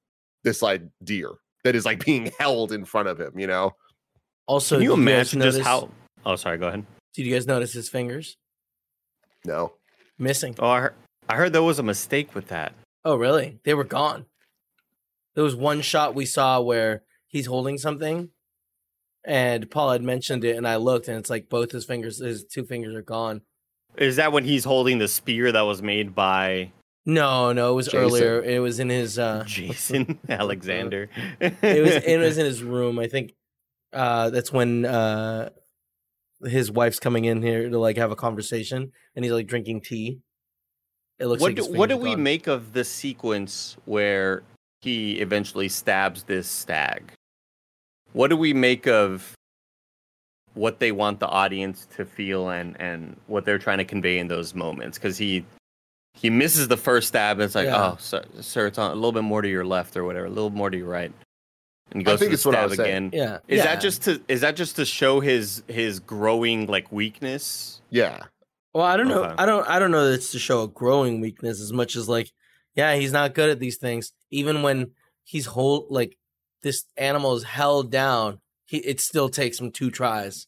[0.45, 1.33] this like deer
[1.65, 3.73] that is like being held in front of him, you know?
[4.47, 5.91] Also, Can you did imagine just notice- how?
[6.25, 6.57] Oh, sorry.
[6.57, 6.87] Go ahead.
[7.15, 8.37] Did you guys notice his fingers
[9.45, 9.75] No.
[10.19, 10.55] missing?
[10.59, 10.95] Oh, I heard,
[11.29, 12.73] I heard there was a mistake with that.
[13.05, 13.59] Oh, really?
[13.65, 14.27] They were gone.
[15.35, 18.31] There was one shot we saw where he's holding something,
[19.25, 22.45] and Paul had mentioned it, and I looked, and it's like both his fingers, his
[22.45, 23.43] two fingers are gone.
[23.97, 26.73] Is that when he's holding the spear that was made by
[27.05, 28.01] No, no, it was Jason.
[28.01, 28.43] earlier.
[28.43, 29.19] It was in his.
[29.19, 31.11] uh Jason Alexander?
[31.41, 31.95] It was.
[32.05, 32.99] It was in his room.
[32.99, 33.35] I think.
[33.93, 35.51] Uh That's when uh
[36.45, 40.19] his wife's coming in here to like have a conversation, and he's like drinking tea.
[41.19, 42.23] It looks what like do, what do we gone.
[42.23, 44.43] make of the sequence where
[44.81, 47.13] he eventually stabs this stag?
[48.13, 49.33] What do we make of
[50.55, 54.29] what they want the audience to feel and and what they're trying to convey in
[54.29, 54.99] those moments?
[54.99, 55.45] Because he
[56.15, 57.93] he misses the first stab and it's like, Yeah.
[57.93, 60.31] oh, sir, sir, it's on a little bit more to your left or whatever, a
[60.31, 61.13] little more to your right,
[61.93, 63.07] and he I goes think to it's the what I stab was saying.
[63.07, 63.11] again.
[63.13, 63.39] Yeah.
[63.49, 63.65] Is yeah.
[63.65, 67.81] that just to is that just to show his his growing like weakness?
[67.91, 68.25] Yeah.
[68.75, 69.25] Well, I don't know.
[69.25, 69.35] Okay.
[69.39, 69.69] I don't.
[69.69, 72.31] I don't know that it's to show a growing weakness as much as like,
[72.75, 74.13] yeah, he's not good at these things.
[74.31, 74.93] Even when
[75.25, 76.17] he's hold like
[76.63, 80.47] this animal is held down, he it still takes him two tries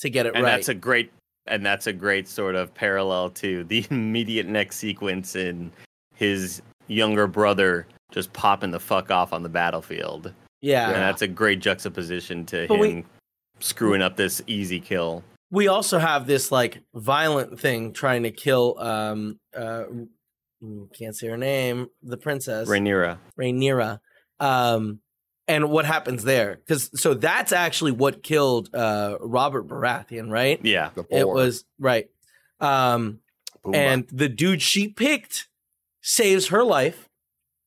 [0.00, 0.50] to get it and right.
[0.50, 1.12] that's a great
[1.46, 5.72] and that's a great sort of parallel to the immediate next sequence in
[6.14, 10.86] his younger brother just popping the fuck off on the battlefield yeah.
[10.88, 13.04] and that's a great juxtaposition to But we- him
[13.60, 18.78] screwing up this easy kill We also have this like violent thing trying to kill.
[18.78, 19.38] Um.
[19.54, 19.84] Uh.
[20.96, 21.88] Can't say her name.
[22.02, 22.68] The princess.
[22.68, 23.18] Rhaenyra.
[23.38, 23.98] Rhaenyra.
[24.38, 25.00] Um,
[25.48, 26.54] and what happens there?
[26.56, 30.60] Because so that's actually what killed uh Robert Baratheon, right?
[30.64, 32.06] yeah The It was right.
[32.60, 33.18] Um,
[33.64, 33.74] Pumbaa.
[33.76, 35.48] and the dude she picked
[36.00, 37.08] saves her life.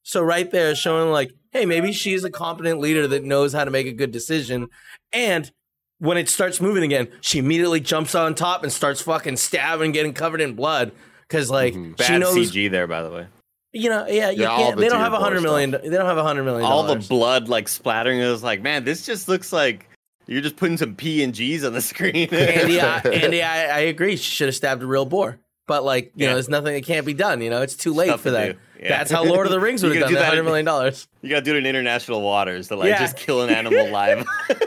[0.08, 3.72] So right there, showing like, hey, maybe she's a competent leader that knows how to
[3.72, 4.68] make a good decision.
[5.12, 5.52] And
[5.98, 10.14] when it starts moving again, she immediately jumps on top and starts fucking stabbing, getting
[10.14, 10.92] covered in blood.
[11.28, 11.98] Because like Mhm.
[11.98, 13.26] bad she knows, cg there by the way
[13.74, 14.76] you know, yeah, you Yeah, can't.
[14.78, 15.72] the They don't have a hundred million.
[15.72, 15.82] stuff.
[15.82, 16.66] They don't have a hundred million.
[16.70, 19.90] all the blood like splattering it was like man this just looks like
[20.28, 23.80] you're just putting some p and g's on the screen Andy, I, Andy, I, I
[23.80, 24.18] agree.
[24.18, 25.40] She should have stabbed a real boar.
[25.68, 26.28] But like, you Yeah.
[26.28, 27.42] know, there's nothing that can't be done.
[27.42, 28.58] You know, it's too late Stuff for to that.
[28.80, 28.90] Yeah.
[28.90, 30.40] That's how Lord of the Rings You would have gotta done do that that hundred
[30.42, 31.08] in- million dollars.
[31.22, 33.00] you gotta do it in international waters to like Yeah.
[33.00, 34.26] just kill an animal live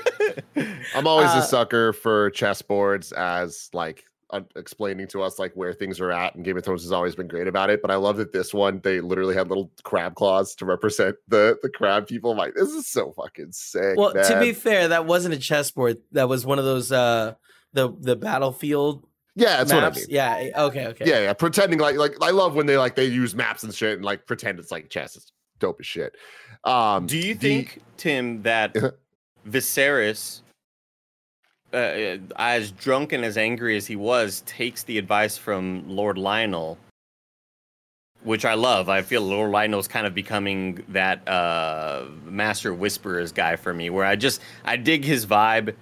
[0.95, 5.73] I'm always Uh, a sucker for chessboards as like uh, explaining to us like where
[5.73, 7.95] things are at and Game of Thrones has always been great about it but I
[7.97, 12.07] love that this one they literally had little crab claws to represent the the crab
[12.07, 15.39] people I'm like this is so fucking sick Well, to be fair, that wasn't a
[15.39, 15.99] chessboard.
[16.13, 17.35] That was one of those uh
[17.73, 19.05] the the battlefield
[19.39, 19.97] Yeah, that's what I maps.
[19.99, 20.07] mean.
[20.11, 20.37] Yeah.
[20.37, 20.87] eh, Okay.
[20.89, 21.05] Okay.
[21.07, 21.33] Yeah, yeah.
[21.33, 24.27] Pretending like like I love when they like they use maps and shit and like
[24.27, 25.17] pretend it's like chess.
[25.17, 26.15] It's dope as shit.
[26.65, 28.91] Um Do you the- think, Tim, that Uh-huh.
[29.49, 30.41] Viserys,
[31.73, 36.77] uh, as drunk and as angry as he was, takes the advice from Lord Lyonel,
[38.25, 38.89] which I love?
[38.89, 44.05] I feel Lord Lyonel's kind of becoming that uh, Master Whisperers guy for me, where
[44.05, 45.75] I just I dig his vibe.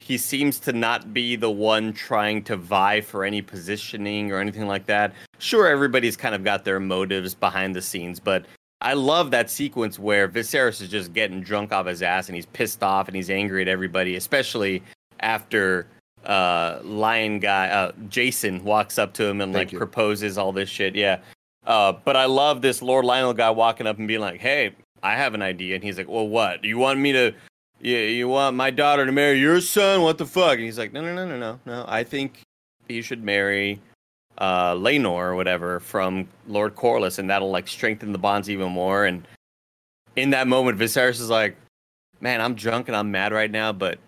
[0.00, 4.66] He seems to not be the one trying to vie for any positioning or anything
[4.66, 5.12] like that.
[5.38, 8.46] Sure, everybody's kind of got their motives behind the scenes, but
[8.80, 12.46] I love that sequence where Viserys is just getting drunk off his ass and he's
[12.46, 14.82] pissed off and he's angry at everybody, especially
[15.20, 15.86] after
[16.24, 19.78] uh lion guy uh Jason walks up to him and Thank like you.
[19.78, 20.94] proposes all this shit.
[20.94, 21.20] Yeah.
[21.66, 25.14] Uh but I love this Lord Lyonel guy walking up and being like, "Hey, I
[25.14, 26.62] have an idea." And he's like, "Well, what?
[26.62, 27.32] Do you want me to
[27.80, 30.02] yeah, you want my daughter to marry your son?
[30.02, 31.60] What the fuck?" And he's like, "No, no, no, no, no.
[31.66, 31.84] No.
[31.88, 32.40] I think
[32.88, 33.80] he should marry
[34.38, 39.06] uh Laenor or whatever from Lord Corlys and that'll like strengthen the bonds even more
[39.06, 39.26] and
[40.14, 41.56] in that moment Viserys is like
[42.20, 43.98] man I'm drunk and I'm mad right now but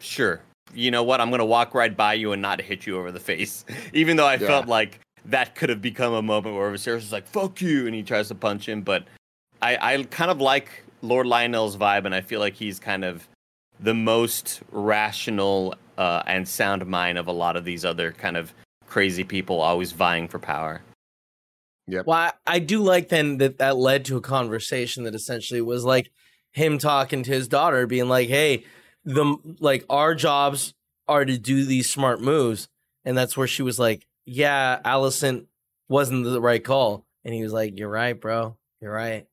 [0.00, 0.40] sure
[0.74, 3.12] you know what I'm going to walk right by you and not hit you over
[3.12, 4.48] the face even though I Yeah.
[4.48, 7.94] felt like that could have become a moment where Viserys is like fuck you and
[7.94, 9.04] he tries to punch him but
[9.62, 13.28] I I kind of like Lord Lyonel's vibe and I feel like he's kind of
[13.78, 18.52] the most rational uh, and sound mind of a lot of these other kind of
[18.86, 20.82] crazy people always vying for power.
[21.86, 22.06] Yep.
[22.06, 25.84] Well, I, I do like then that that led to a conversation that essentially was
[25.84, 26.10] like
[26.52, 28.64] him talking to his daughter, being like, "Hey,
[29.04, 30.74] the like our jobs
[31.08, 32.68] are to do these smart moves,"
[33.04, 35.46] and that's where she was like, "Yeah, Alicent
[35.88, 38.56] wasn't the right call," and he was like, "You're right, bro.
[38.80, 39.26] You're right."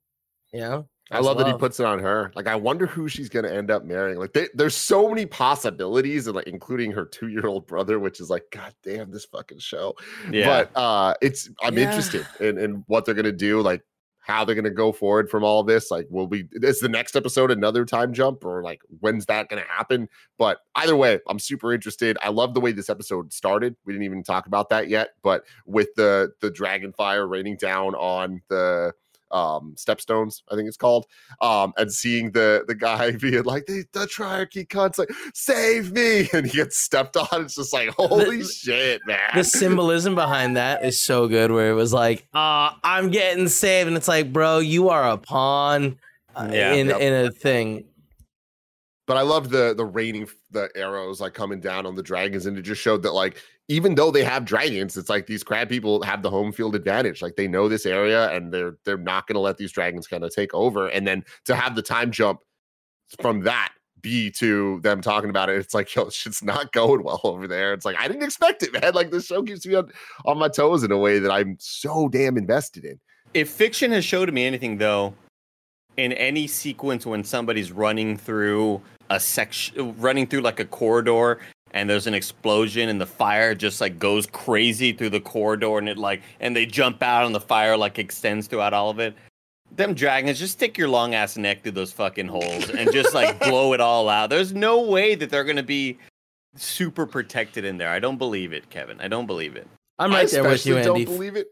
[0.51, 2.32] You know, I That's love that he puts it on her.
[2.36, 4.20] Like, I wonder who she's gonna end up marrying.
[4.20, 8.20] Like, they, there's so many possibilities, and like including her two year old brother, which
[8.20, 9.95] is like, god damn, this fucking show.
[10.32, 10.45] Yeah.
[10.74, 11.86] But uh, it's I'm Yeah.
[11.86, 13.84] interested in, in what they're gonna do, like
[14.20, 15.89] how they're gonna go forward from all this.
[15.89, 16.49] Like, will we?
[16.51, 20.10] Is the next episode another time jump, or like when's that gonna happen?
[20.38, 22.18] But either way, I'm super interested.
[22.22, 23.78] I love the way this episode started.
[23.86, 27.95] We didn't even talk about that yet, but with the the dragon fire raining down
[27.95, 28.91] on the
[29.32, 31.05] um stepstones i think it's called
[31.41, 36.30] um and seeing the the guy being like the, the triarchy cunts like save me
[36.34, 40.55] and he gets stepped on it's just like holy The- shit man the symbolism behind
[40.57, 41.51] that is so good.
[41.51, 45.17] Where it was like, "Uh, I'm getting saved," and it's like, "Bro, you are a
[45.17, 45.97] pawn
[46.36, 46.73] uh, Yeah.
[46.73, 46.99] in Yep.
[47.01, 47.86] in a thing."
[49.08, 52.58] But i love the the raining the arrows like coming down on the dragons and
[52.58, 56.01] it just showed that like even though they have dragons it's like these crab people
[56.03, 59.36] have the home field advantage like they know this area and they're they're not going
[59.36, 62.41] to let these dragons kind of take over and then to have the time jump
[63.20, 67.20] from that be to them talking about it it's like yo shit's not going well
[67.24, 67.74] over there.
[67.74, 68.93] It's like i didn't expect it man.
[68.93, 69.91] Like the show keeps me on,
[70.26, 72.99] on my toes in a way that i'm so damn invested in.
[73.34, 75.14] If fiction has showed me anything, though,
[75.97, 81.39] in any sequence when somebody's running through a section, running through like a corridor,
[81.72, 85.89] and there's an explosion, and the fire just like goes crazy through the corridor, and
[85.89, 89.16] it like, and they jump out, and the fire like extends throughout all of it.
[89.76, 93.38] Them dragons, just stick your long ass neck through those fucking holes and just like
[93.43, 94.30] blow it all out.
[94.30, 95.97] There's no way that they're gonna be
[96.55, 97.89] super protected in there.
[97.89, 98.99] I don't believe it, Kevin.
[99.01, 99.68] I don't believe it.
[99.99, 101.05] I'm I right there with you, especially Andy.
[101.05, 101.47] don't believe it.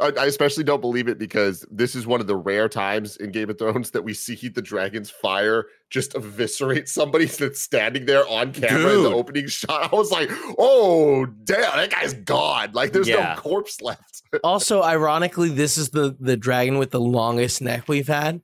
[0.00, 3.32] I, I especially don't believe it because this is one of the rare times in
[3.32, 8.26] Game of Thrones that we see the dragon's fire just eviscerate somebody that's standing there
[8.28, 9.92] on camera in the opening shot.
[9.92, 12.70] I was like, oh damn, that guy's gone.
[12.72, 13.34] Like there's Yeah.
[13.34, 14.22] no corpse left.
[14.44, 18.40] also, ironically, this is the the dragon with the longest neck we've had.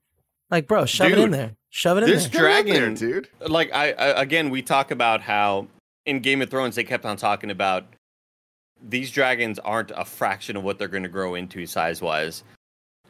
[0.51, 1.57] Like, bro, shove it in there.
[1.71, 2.43] Shove it in this there.
[2.49, 3.29] Get in there, dragon- dude.
[3.51, 5.67] like I, I again we talk about how
[6.07, 7.85] in Game of Thrones they kept on talking about
[8.89, 12.45] these dragons aren't a fraction of what they're going to grow into size wise.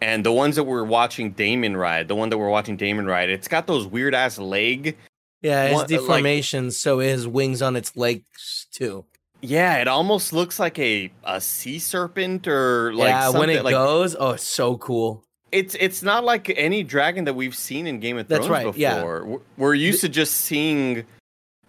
[0.01, 3.31] And the ones that we're watching Daemon ride, the one that we're watching Daemon ride,
[3.31, 4.97] it's got those weird ass leg.
[5.43, 9.05] yeah, his What- uh, like- deformations, so his wings on its legs too.
[9.41, 13.73] Yeah, it almost looks like a a sea serpent or like yeah, when it like,
[13.75, 15.23] goes, oh, it's so cool.
[15.53, 18.77] It's it's not like any dragon that we've seen in Game of That's Thrones right,
[18.77, 18.97] yeah.
[18.97, 19.25] before.
[19.27, 21.05] We're- We're used to just seeing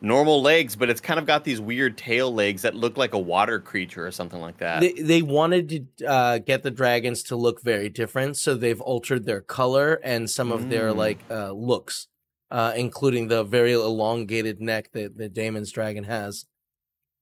[0.01, 3.19] normal legs, but it's kind of got these weird tail legs that look like a
[3.19, 4.81] water creature or something like that.
[4.81, 9.25] They they wanted to uh, get the dragons to look very different, so they've altered
[9.25, 10.95] their color and some of their Mm.
[10.97, 12.07] like uh, looks,
[12.51, 16.45] uh, including the very elongated neck that the Daemon's dragon has.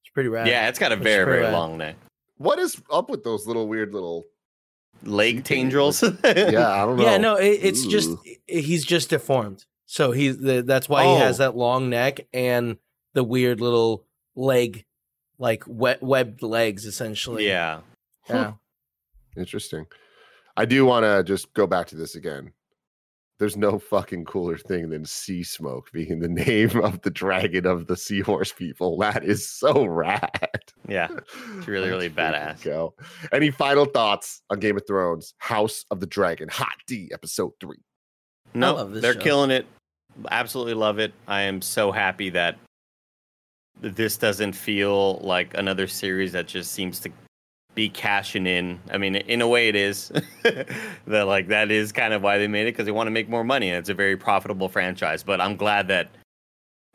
[0.03, 0.47] It's pretty rad.
[0.47, 1.53] yeah, it's got a It's very very rad.
[1.53, 1.95] long neck.
[2.37, 4.23] What is up with those little weird little
[5.03, 6.01] Leg tendrils.
[6.23, 7.03] Yeah, I don't know.
[7.03, 7.17] yeah.
[7.17, 8.19] No, it, it's just Ooh.
[8.25, 9.65] i- he's just deformed.
[9.85, 11.43] So he's the, that's why he has Oh.
[11.43, 12.77] that long neck and
[13.13, 14.05] the weird little
[14.35, 14.85] leg
[15.37, 17.47] like wet webbed legs essentially.
[17.47, 17.81] Yeah.
[18.29, 18.53] Yeah.
[19.35, 19.85] Interesting.
[20.55, 22.53] I do want to just go back to this again.
[23.39, 27.97] There's no fucking cooler thing than Seasmoke being the name of the dragon of the
[27.97, 28.99] seahorse people.
[28.99, 30.61] That is so rad.
[30.87, 31.07] Yeah.
[31.57, 32.59] It's really, really badass.
[32.59, 32.93] freaking Go.
[33.33, 37.81] Any final thoughts on Game of Thrones, House of the Dragon, Hot D, episode three?
[38.53, 39.19] No, love they're show.
[39.19, 39.65] killing it.
[40.29, 41.13] Absolutely love it.
[41.27, 42.57] I am so happy that
[43.81, 47.11] this doesn't feel like another series that just seems to
[47.75, 48.79] be cashing in.
[48.91, 50.11] I mean, in a way, it is.
[50.43, 53.29] that like that is kind of why they made it because they want to make
[53.29, 55.23] more money, and it's a very profitable franchise.
[55.23, 56.09] But I'm glad that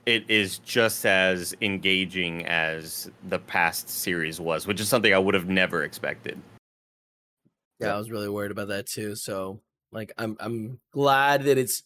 [0.07, 5.35] it is just as engaging as the past series was, which is something I would
[5.35, 6.41] have never expected.
[7.81, 9.15] Yeah, I was really worried about that too.
[9.15, 9.61] So
[9.93, 11.83] like I'm I'm glad that it's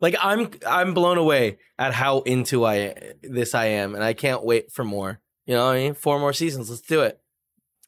[0.00, 4.44] like I'm I'm blown away at how into I this I am and I can't
[4.44, 5.20] wait for more.
[5.46, 5.94] You know what I mean?
[5.94, 6.70] Four more seasons.
[6.70, 7.20] Let's do it.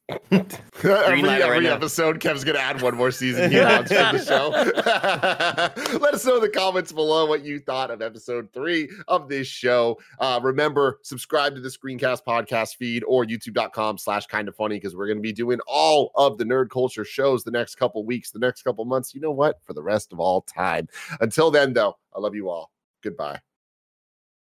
[0.09, 0.41] Every
[0.83, 1.75] every right now.
[1.75, 4.49] episode, Kev's gonna add one more season he wants from the show.
[5.99, 9.47] Let us know in the comments below what you thought of episode three of this
[9.47, 9.99] show.
[10.21, 14.95] Uh, remember, subscribe to the Screencast podcast feed or youtube.com slash kind of funny because
[14.95, 18.39] we're gonna be doing all of the nerd culture shows the next couple weeks, the
[18.39, 19.15] next couple months.
[19.15, 19.61] You know what?
[19.65, 20.89] For the rest of all time.
[21.21, 22.71] Until then, though, I love you all.
[23.03, 23.41] Goodbye.